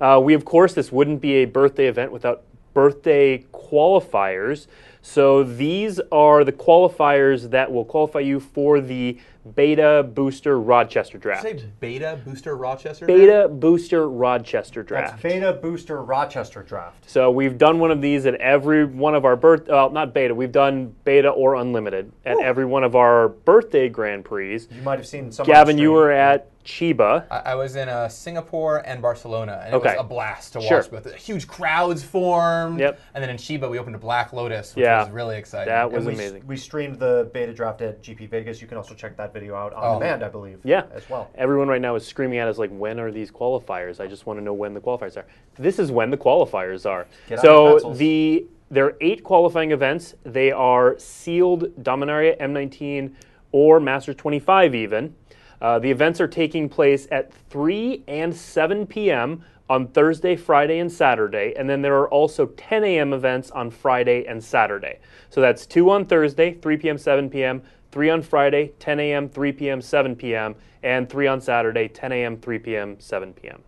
[0.00, 2.44] Uh, we, of course, this wouldn't be a birthday event without
[2.74, 4.66] birthday qualifiers.
[5.02, 9.18] So these are the qualifiers that will qualify you for the
[9.54, 11.42] Beta Booster Rochester draft.
[11.42, 13.06] Say Beta Booster Rochester.
[13.06, 15.12] Beta Booster Rochester draft.
[15.12, 17.08] That's Beta Booster Rochester Draft.
[17.08, 19.68] So we've done one of these at every one of our birth.
[19.68, 20.34] Well, not beta.
[20.34, 24.60] We've done beta or unlimited at every one of our birthday Grand Prix.
[24.70, 25.46] You might have seen some.
[25.46, 27.24] Gavin, you were at Chiba.
[27.30, 29.92] I, I was in uh, Singapore and Barcelona, and it Okay.
[29.96, 30.78] was a blast to Sure.
[30.82, 30.90] watch.
[30.90, 32.78] With huge crowds formed.
[32.80, 33.00] Yep.
[33.14, 35.00] And then in Chiba, we opened a Black Lotus, which Yeah.
[35.02, 35.68] was really exciting.
[35.72, 36.42] That And was we, amazing.
[36.46, 38.60] We streamed the beta draft at GP Vegas.
[38.60, 39.98] You can also check that video out on Oh.
[39.98, 40.58] demand, I believe.
[40.64, 40.84] Yeah.
[40.94, 41.28] As well.
[41.34, 44.00] Everyone right now is screaming at us like, when are these qualifiers?
[44.00, 45.26] I just want to know when the qualifiers are.
[45.58, 47.06] This is when the qualifiers are.
[47.28, 50.14] Get so the there are eight qualifying events.
[50.24, 53.12] They are sealed Dominaria M19
[53.52, 55.14] or Master 25 even.
[55.60, 59.42] Uh, the events are taking place at 3 and 7 p.m.
[59.70, 61.54] on Thursday, Friday, and Saturday.
[61.56, 63.12] And then there are also 10 a.m.
[63.12, 64.98] events on Friday and Saturday.
[65.30, 69.52] So that's 2 on Thursday, 3 p.m., 7 p.m., 3 on Friday, 10 a.m., 3
[69.52, 73.62] p.m., 7 p.m., and 3 on Saturday, 10 a.m., 3 p.m., 7 p.m.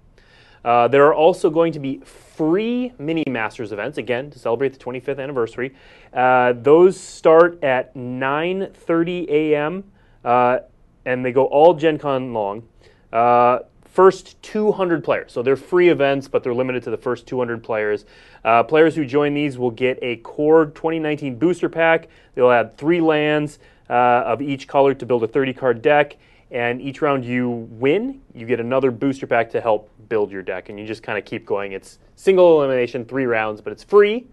[0.65, 4.79] Uh, there are also going to be free mini masters events again to celebrate the
[4.79, 5.75] 25th anniversary.
[6.13, 9.85] Uh, those start at 9:30 a.m.
[10.25, 10.59] Uh,
[11.07, 12.69] and they go all Gen Con long.
[13.13, 17.63] Uh, first 200 players, so they're free events, but they're limited to the first 200
[17.63, 18.05] players.
[18.45, 22.09] Uh, players who join these will get a core 2019 booster pack.
[22.35, 23.59] They'll add three lands
[23.91, 26.17] uh, of each color to build a 30 card deck
[26.51, 30.69] and each round you win, you get another booster pack to help build your deck,
[30.69, 31.73] and you just kind of keep going.
[31.73, 34.27] It's single elimination, three rounds, but it's free,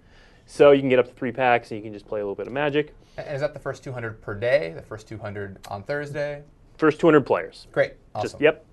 [0.47, 2.35] so you can get up to three packs, and you can just play a little
[2.35, 2.95] bit of Magic.
[3.17, 4.73] And is that the first 200 per day?
[4.75, 6.41] The first 200 on Thursday?
[6.77, 7.67] First 200 players.
[7.71, 7.93] Great.
[8.15, 8.29] Awesome.
[8.29, 8.65] Just yep.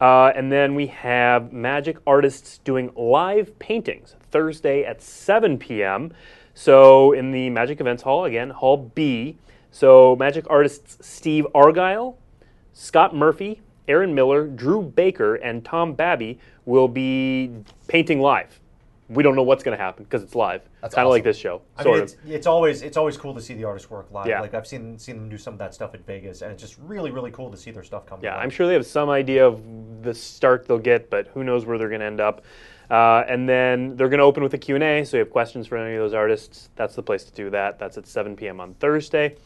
[0.00, 6.12] Uh, and then we have Magic artists doing live paintings Thursday at 7 p.m.
[6.54, 9.36] So in the Magic Events Hall again, Hall B.
[9.76, 12.16] So Magic artists Steve Argyle,
[12.72, 17.50] Scott Murphy, Aaron Miller, Drew Baker, and Tom Babbey will be
[17.86, 18.58] painting live.
[19.10, 20.62] We don't know what's going to happen because it's live.
[20.80, 23.40] That's kind of like this show, I mean, it's, it's always it's always cool to
[23.40, 24.26] see the artists work live.
[24.26, 24.40] Yeah.
[24.40, 26.78] Like I've seen seen them do some of that stuff at Vegas, and it's just
[26.78, 28.20] really really cool to see their stuff come.
[28.22, 28.34] Yeah.
[28.34, 29.60] I'm sure they have some idea of
[30.02, 32.46] the start they'll get, but who knows where they're going to end up.
[32.90, 35.66] Uh, and then they're going to open with a Q&A, so if you have questions
[35.66, 36.70] for any of those artists.
[36.76, 37.80] That's the place to do that.
[37.80, 38.60] That's at 7 p.m.
[38.60, 39.36] on Thursday.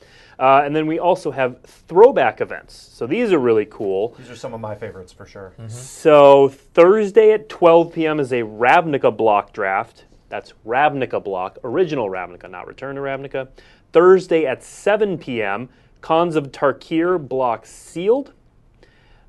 [0.40, 2.74] Uh, and then we also have throwback events.
[2.94, 4.14] So these are really cool.
[4.18, 5.52] These are some of my favorites for sure.
[5.68, 8.18] So Thursday at 12 p.m.
[8.18, 10.06] is a Ravnica block draft.
[10.30, 13.48] That's Ravnica block, original Ravnica, not Return to Ravnica.
[13.92, 15.68] Thursday at 7 p.m.,
[16.00, 18.32] Khans of Tarkir block sealed.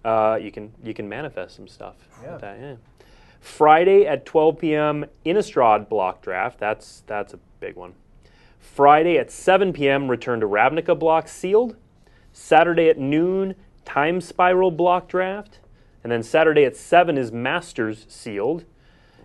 [0.06, 1.96] Uh, you can you can manifest some stuff.
[2.24, 2.32] Yeah.
[2.32, 2.76] With that, yeah.
[3.42, 5.06] Friday at 12 p.m.
[5.26, 6.60] Innistrad block draft.
[6.60, 7.96] That's that's a big one.
[8.62, 10.10] Friday at 7 p.m.
[10.10, 11.76] Return to Ravnica block sealed.
[12.32, 15.60] Saturday at noon Time Spiral block draft,
[16.04, 18.64] and then Saturday at 7 is Masters sealed,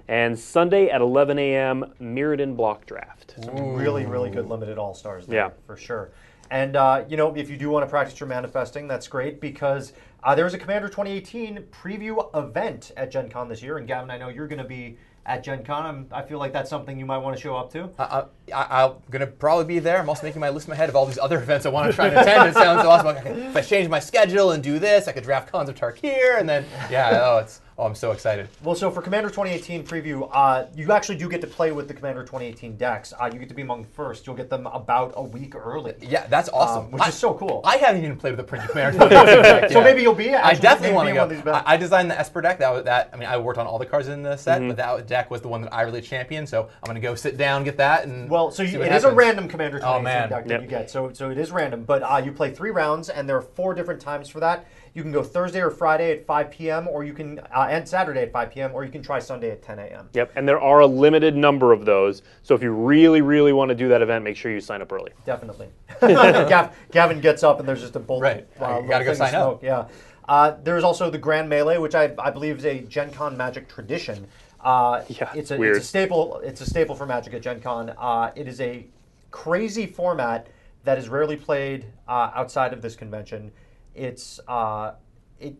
[0.09, 1.85] and Sunday at 11 a.m.
[2.01, 3.37] Mirrodin block draft.
[3.53, 5.27] Really, really good limited all stars.
[5.27, 5.51] There, Yeah.
[5.67, 6.11] for sure.
[6.51, 9.93] And uh, you know, if you do want to practice your manifesting, that's great because
[10.25, 13.79] uh, there was a Commander 2018 preview event at Gen Con this year.
[13.79, 16.07] And Gavin, I know you're going to be at Gen Con.
[16.13, 17.91] I feel like that's something you might want to show up to.
[17.99, 18.25] I,
[18.55, 19.99] I, I'm gonna probably be there.
[19.99, 21.91] I'm also making my list in my head of all these other events I want
[21.91, 22.49] to try and attend.
[22.49, 23.07] It sounds so awesome.
[23.07, 26.39] Like, if I change my schedule and do this, I could draft Khans of Tarkir,
[26.39, 28.49] and then yeah, oh, it's oh, I'm so excited.
[28.63, 31.95] Well, so for Commander 2018 preview, uh, you actually do get to play with the
[31.95, 33.13] Commander 2018 decks.
[33.19, 34.27] Uh, you get to be among the first.
[34.27, 35.95] You'll get them about a week early.
[36.01, 36.87] Yeah, that's awesome.
[36.87, 37.61] Um, which I- is so cool.
[37.65, 38.99] I haven't even played with the printed Commander.
[38.99, 40.35] 2018 deck So maybe you'll be.
[40.35, 41.27] I definitely want to go.
[41.29, 41.47] these.
[41.47, 42.59] I, I designed the Esper deck.
[42.59, 43.11] That was that.
[43.13, 45.41] I mean, I worked on all the cards in the set, but that deck was
[45.43, 46.49] the one that I really championed.
[46.49, 48.95] So I'm gonna go sit down, get that, and Well, so see you, what it
[48.95, 50.29] is a random Commander 2018 Oh, man.
[50.31, 50.63] deck that Yep.
[50.63, 50.91] you get.
[50.91, 53.75] So so it is random, but uh, you play three rounds, and there are four
[53.75, 54.67] different times for that.
[54.97, 58.23] You can go Thursday or Friday at 5 p.m., or you can uh, and Saturday
[58.23, 60.09] at 5 p.m., or you can try Sunday at 10 a.m.
[60.15, 62.23] Yep, and there are a limited number of those.
[62.43, 64.91] So if you really, really want to do that event, make sure you sign up
[64.91, 65.13] early.
[65.27, 65.69] Definitely.
[66.01, 68.23] Gavin gets up, and there's just a bolt.
[68.23, 68.49] Right.
[68.59, 69.61] Uh, You gotta go of sign up.
[69.61, 69.63] smoke.
[69.63, 69.87] Yeah.
[70.27, 73.69] Uh, there's also the Grand Melee, which I, I believe is a Gen Con Magic
[73.69, 74.27] tradition.
[74.63, 75.77] Uh, Yeah, it's a, weird.
[75.77, 76.41] it's a staple.
[76.43, 77.91] It's a staple for Magic at Gen Con.
[77.99, 78.87] Uh, it is a
[79.31, 80.47] crazy format
[80.85, 83.53] that is rarely played uh, outside of this convention.
[83.97, 84.93] It's uh,
[85.41, 85.55] it.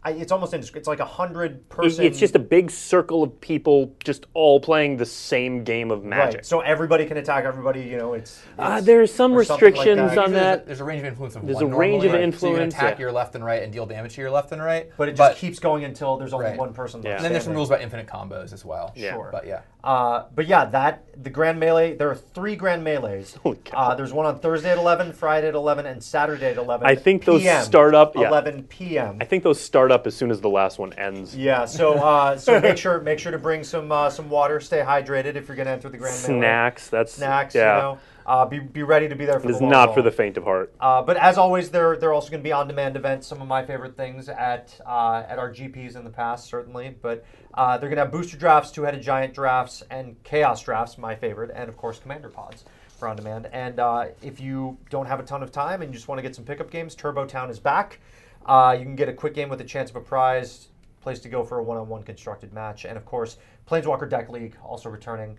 [0.00, 2.04] I, it's almost indescri- it's like a hundred It- person.
[2.04, 6.36] It's just a big circle of people just all playing the same game of magic.
[6.36, 6.46] right.
[6.46, 7.80] So everybody can attack everybody.
[7.82, 8.40] You know, it's.
[8.56, 10.18] Uh, there are some or something like restrictions that.
[10.18, 10.66] on There's a- that.
[10.66, 12.06] There's a range of influence of There's one a range normally.
[12.06, 12.22] of So you can
[12.62, 13.00] influence, attack yeah.
[13.00, 14.88] your left and right and deal damage to your left and right.
[14.96, 16.56] But it just keeps going until there's only Right.
[16.58, 17.02] one person.
[17.02, 17.10] Yeah.
[17.10, 18.92] left And then there's some rules about infinite combos as well.
[18.94, 19.14] Yeah.
[19.14, 19.30] Sure.
[19.32, 19.62] But yeah.
[19.82, 21.94] Uh, but yeah, that the grand melee.
[21.94, 23.34] There are three grand melees.
[23.42, 23.58] Holy.
[23.72, 26.86] Uh, there's one on Thursday at 11, Friday at 11, and Saturday at 11.
[26.86, 28.28] I think those PM, start up- yeah.
[28.28, 29.18] 11 p.m.
[29.20, 31.36] I think those start up as soon as the last one ends.
[31.36, 31.64] Yeah.
[31.64, 34.58] So uh, so make sure make sure to bring some uh, some water.
[34.60, 36.40] Stay hydrated if you're going to enter the grand melee.
[36.40, 36.88] Snacks.
[36.88, 37.54] That's Snacks.
[37.54, 37.98] Yeah, You know.
[38.28, 40.44] Uh, be, be ready to be there for it the not for the faint of
[40.44, 40.70] heart.
[40.78, 43.26] Uh, but as always, they're they're also going to be on-demand events.
[43.26, 46.94] Some of my favorite things at uh, at our GPs in the past, certainly.
[47.00, 47.24] But
[47.54, 51.50] uh, they're going to have booster drafts, two-headed giant drafts, and chaos drafts, my favorite,
[51.54, 52.66] and of course commander pods
[52.98, 53.48] for on-demand.
[53.50, 56.22] And uh, if you don't have a ton of time and you just want to
[56.22, 57.98] get some pickup games, Turbo Town is back.
[58.44, 60.68] Uh, you can get a quick game with a chance of a prize,
[61.00, 64.90] place to go for a one-on-one constructed match, and of course Planeswalker Deck League also
[64.90, 65.38] returning.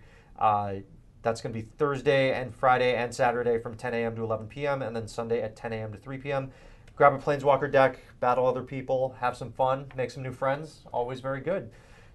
[1.22, 4.16] That's going to be Thursday and Friday and Saturday from 10 a.m.
[4.16, 4.82] to 11 p.m.
[4.82, 5.92] and then Sunday at 10 a.m.
[5.92, 6.50] to 3 p.m.
[6.96, 10.80] Grab a Planeswalker deck, battle other people, have some fun, make some new friends.
[10.92, 11.70] Always very good.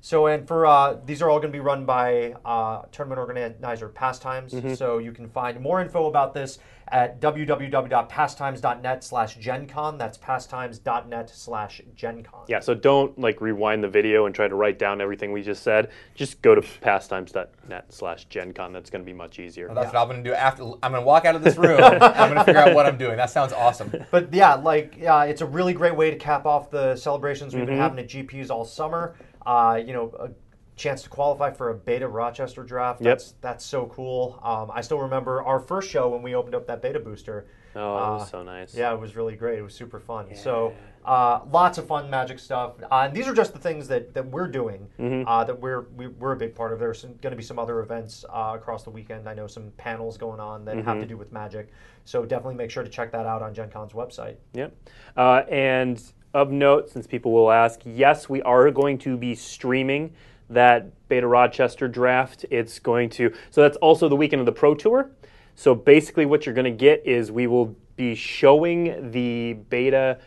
[0.05, 3.89] So, and for uh, these are all going to be run by uh, tournament organizer
[3.89, 4.53] Pastimes.
[4.77, 9.97] So you can find more info about this at www.pastimes.net slash GenCon.
[9.97, 12.47] That's pastimes.net slash GenCon.
[12.47, 15.63] Yeah, so don't like rewind the video and try to write down everything we just
[15.63, 15.89] said.
[16.13, 18.73] Just go to pastimes.net slash GenCon.
[18.73, 19.69] That's going to be much easier.
[19.69, 20.61] Well, that's what I'm going to do after.
[20.83, 21.79] I'm going to walk out of this room.
[21.83, 23.17] I'm going to figure out what I'm doing.
[23.17, 23.91] That sounds awesome.
[24.11, 27.63] But yeah, like uh, it's a really great way to cap off the celebrations we've
[27.63, 27.71] Mm-hmm.
[27.71, 29.15] been having at GPs all summer.
[29.45, 30.29] Uh, you know, a
[30.75, 33.01] chance to qualify for a Beta Rochester draft.
[33.01, 33.05] Yep.
[33.17, 34.39] That's that's so cool.
[34.43, 37.45] Um, I still remember our first show when we opened up that Beta booster.
[37.77, 38.73] Oh, that was Uh, so nice.
[38.75, 39.59] Yeah, it was really great.
[39.59, 40.33] It was super fun.
[40.35, 40.73] So
[41.03, 42.75] uh, lots of fun magic stuff.
[42.89, 45.27] Uh, and these are just the things that, that we're doing Mm-hmm.
[45.27, 46.79] uh, that we're we, we're a big part of.
[46.79, 49.27] There's going to be some other events uh, across the weekend.
[49.29, 50.87] I know some panels going on that Mm-hmm.
[50.87, 51.69] have to do with magic.
[52.05, 54.37] So definitely make sure to check that out on Gen Con's website.
[54.53, 54.73] Yep.
[55.17, 56.01] Uh, and
[56.35, 60.13] of note, since people will ask, yes, we are going to be streaming
[60.49, 62.45] that Beta Rochester draft.
[62.51, 65.09] It's going to, so that's also the weekend of the Pro Tour.
[65.55, 70.19] So basically, what you're going to get is we will be showing the Beta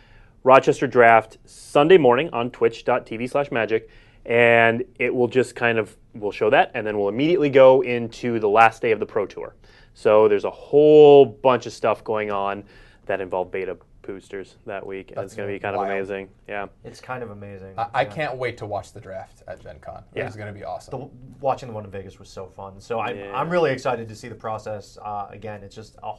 [0.43, 3.91] Rochester draft Sunday morning on twitch.tv slash magic.
[4.25, 8.41] And it will just kind of, we'll show that, and then we'll immediately go into
[8.41, 9.55] the last day of the Pro Tour.
[9.93, 12.65] So there's a whole bunch of stuff going on
[13.07, 13.77] that involve beta
[14.13, 15.09] boosters that week.
[15.11, 16.31] and That's it's going to be kind of amazing.
[16.49, 16.67] Yeah.
[16.83, 17.75] It's kind of amazing.
[17.77, 18.09] I, I Yeah.
[18.09, 20.03] can't wait to watch the draft at Gen Con.
[20.15, 20.27] Yeah.
[20.27, 20.99] It's going to be awesome.
[20.99, 21.09] The,
[21.41, 22.81] watching the one in Vegas was so fun.
[22.81, 23.39] So I'm, Yeah.
[23.39, 24.97] I'm really excited to see the process.
[25.05, 26.15] Uh, again, it's just a,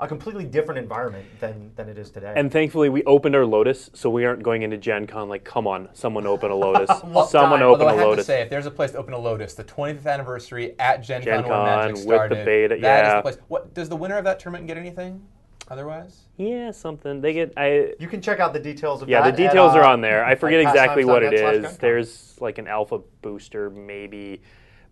[0.00, 2.32] a completely different environment than, than it is today.
[2.34, 5.66] And thankfully, we opened our Lotus, so we aren't going into Gen Con like, come
[5.66, 6.88] on, someone open a Lotus.
[7.04, 7.68] What someone time?
[7.68, 8.24] open Although I a have Lotus.
[8.24, 11.20] to say, if there's a place to open a Lotus, the 25th anniversary at Gen,
[11.20, 13.16] Gen Con, where Magic Con with the started, beta, that is yeah.
[13.16, 13.36] the place.
[13.48, 15.22] What does the winner of that tournament get anything?
[15.68, 17.20] Otherwise, yeah, something.
[17.20, 17.52] They get.
[17.56, 17.94] I.
[17.98, 19.26] you can check out the details of Yeah, that.
[19.26, 20.24] Yeah, the details at, are uh, on there.
[20.24, 21.78] I forget at exactly what it pastimes.net slash is.
[21.78, 21.80] GenCon.
[21.80, 24.42] There's like an alpha booster, maybe,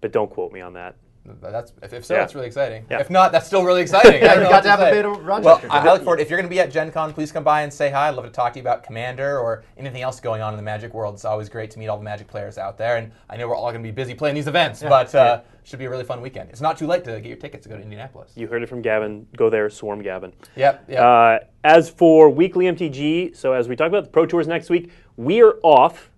[0.00, 0.96] but don't quote me on that.
[1.24, 2.24] That's if, if so, Yeah.
[2.24, 2.84] it's really exciting.
[2.90, 2.98] Yeah.
[3.00, 4.24] If not, that's still really exciting.
[4.24, 4.90] I don't got what to have a say.
[4.90, 5.68] beta Rochester.
[5.68, 6.20] Well, I, I look forward.
[6.20, 8.08] If you're going to be at Gen Con, please come by and say hi.
[8.08, 10.62] I'd love to talk to you about Commander or anything else going on in the
[10.64, 11.14] Magic world.
[11.14, 13.54] It's always great to meet all the Magic players out there, and I know we're
[13.54, 16.20] all going to be busy playing these events, but uh, should be a really fun
[16.20, 16.50] weekend.
[16.50, 18.32] It's not too late to get your tickets to go to Indianapolis.
[18.34, 19.26] You heard it from Gavin.
[19.36, 20.32] Go there, swarm Gavin.
[20.56, 20.86] Yep.
[20.88, 21.00] Yep.
[21.00, 24.90] Uh, as for weekly MTG, so as we talk about the Pro Tours next week,
[25.16, 26.10] we are off,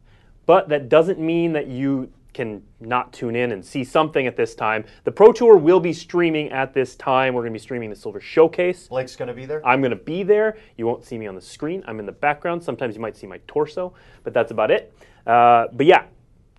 [0.46, 4.54] but that doesn't mean that you can not tune in and see something at this
[4.54, 4.84] time.
[5.04, 7.34] The Pro Tour will be streaming at this time.
[7.34, 8.88] We're going to be streaming the Silver Showcase.
[8.88, 9.66] Blake's going to be there.
[9.66, 10.58] I'm going to be there.
[10.76, 11.82] You won't see me on the screen.
[11.86, 12.62] I'm in the background.
[12.62, 14.92] Sometimes you might see my torso, but that's about it.
[15.26, 16.04] Uh, but yeah,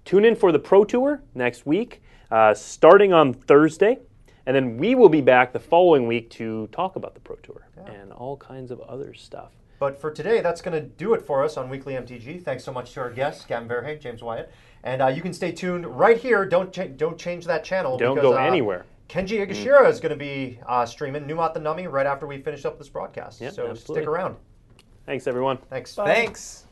[0.05, 2.01] tune in for the Pro Tour next week,
[2.31, 3.99] uh, starting on Thursday.
[4.47, 7.67] And then we will be back the following week to talk about the Pro Tour
[7.87, 9.51] and all kinds of other stuff.
[9.79, 12.41] But for today, that's going to do it for us on Weekly MTG.
[12.43, 14.51] Thanks so much to our guests, Gavin Verhey, James Wyatt.
[14.85, 16.45] And uh, you can stay tuned right here.
[16.45, 17.97] Don't cha- don't change that channel.
[17.97, 18.85] Don't because, go uh, anywhere.
[19.09, 22.65] Kenji Egashira is going to be uh, streaming Numat the Nummy right after we finish
[22.65, 23.41] up this broadcast.
[23.41, 24.03] Yep, so absolutely.
[24.03, 24.35] stick around.
[25.05, 25.57] Thanks, everyone.
[25.69, 25.93] Thanks.
[25.93, 26.64] Thanks.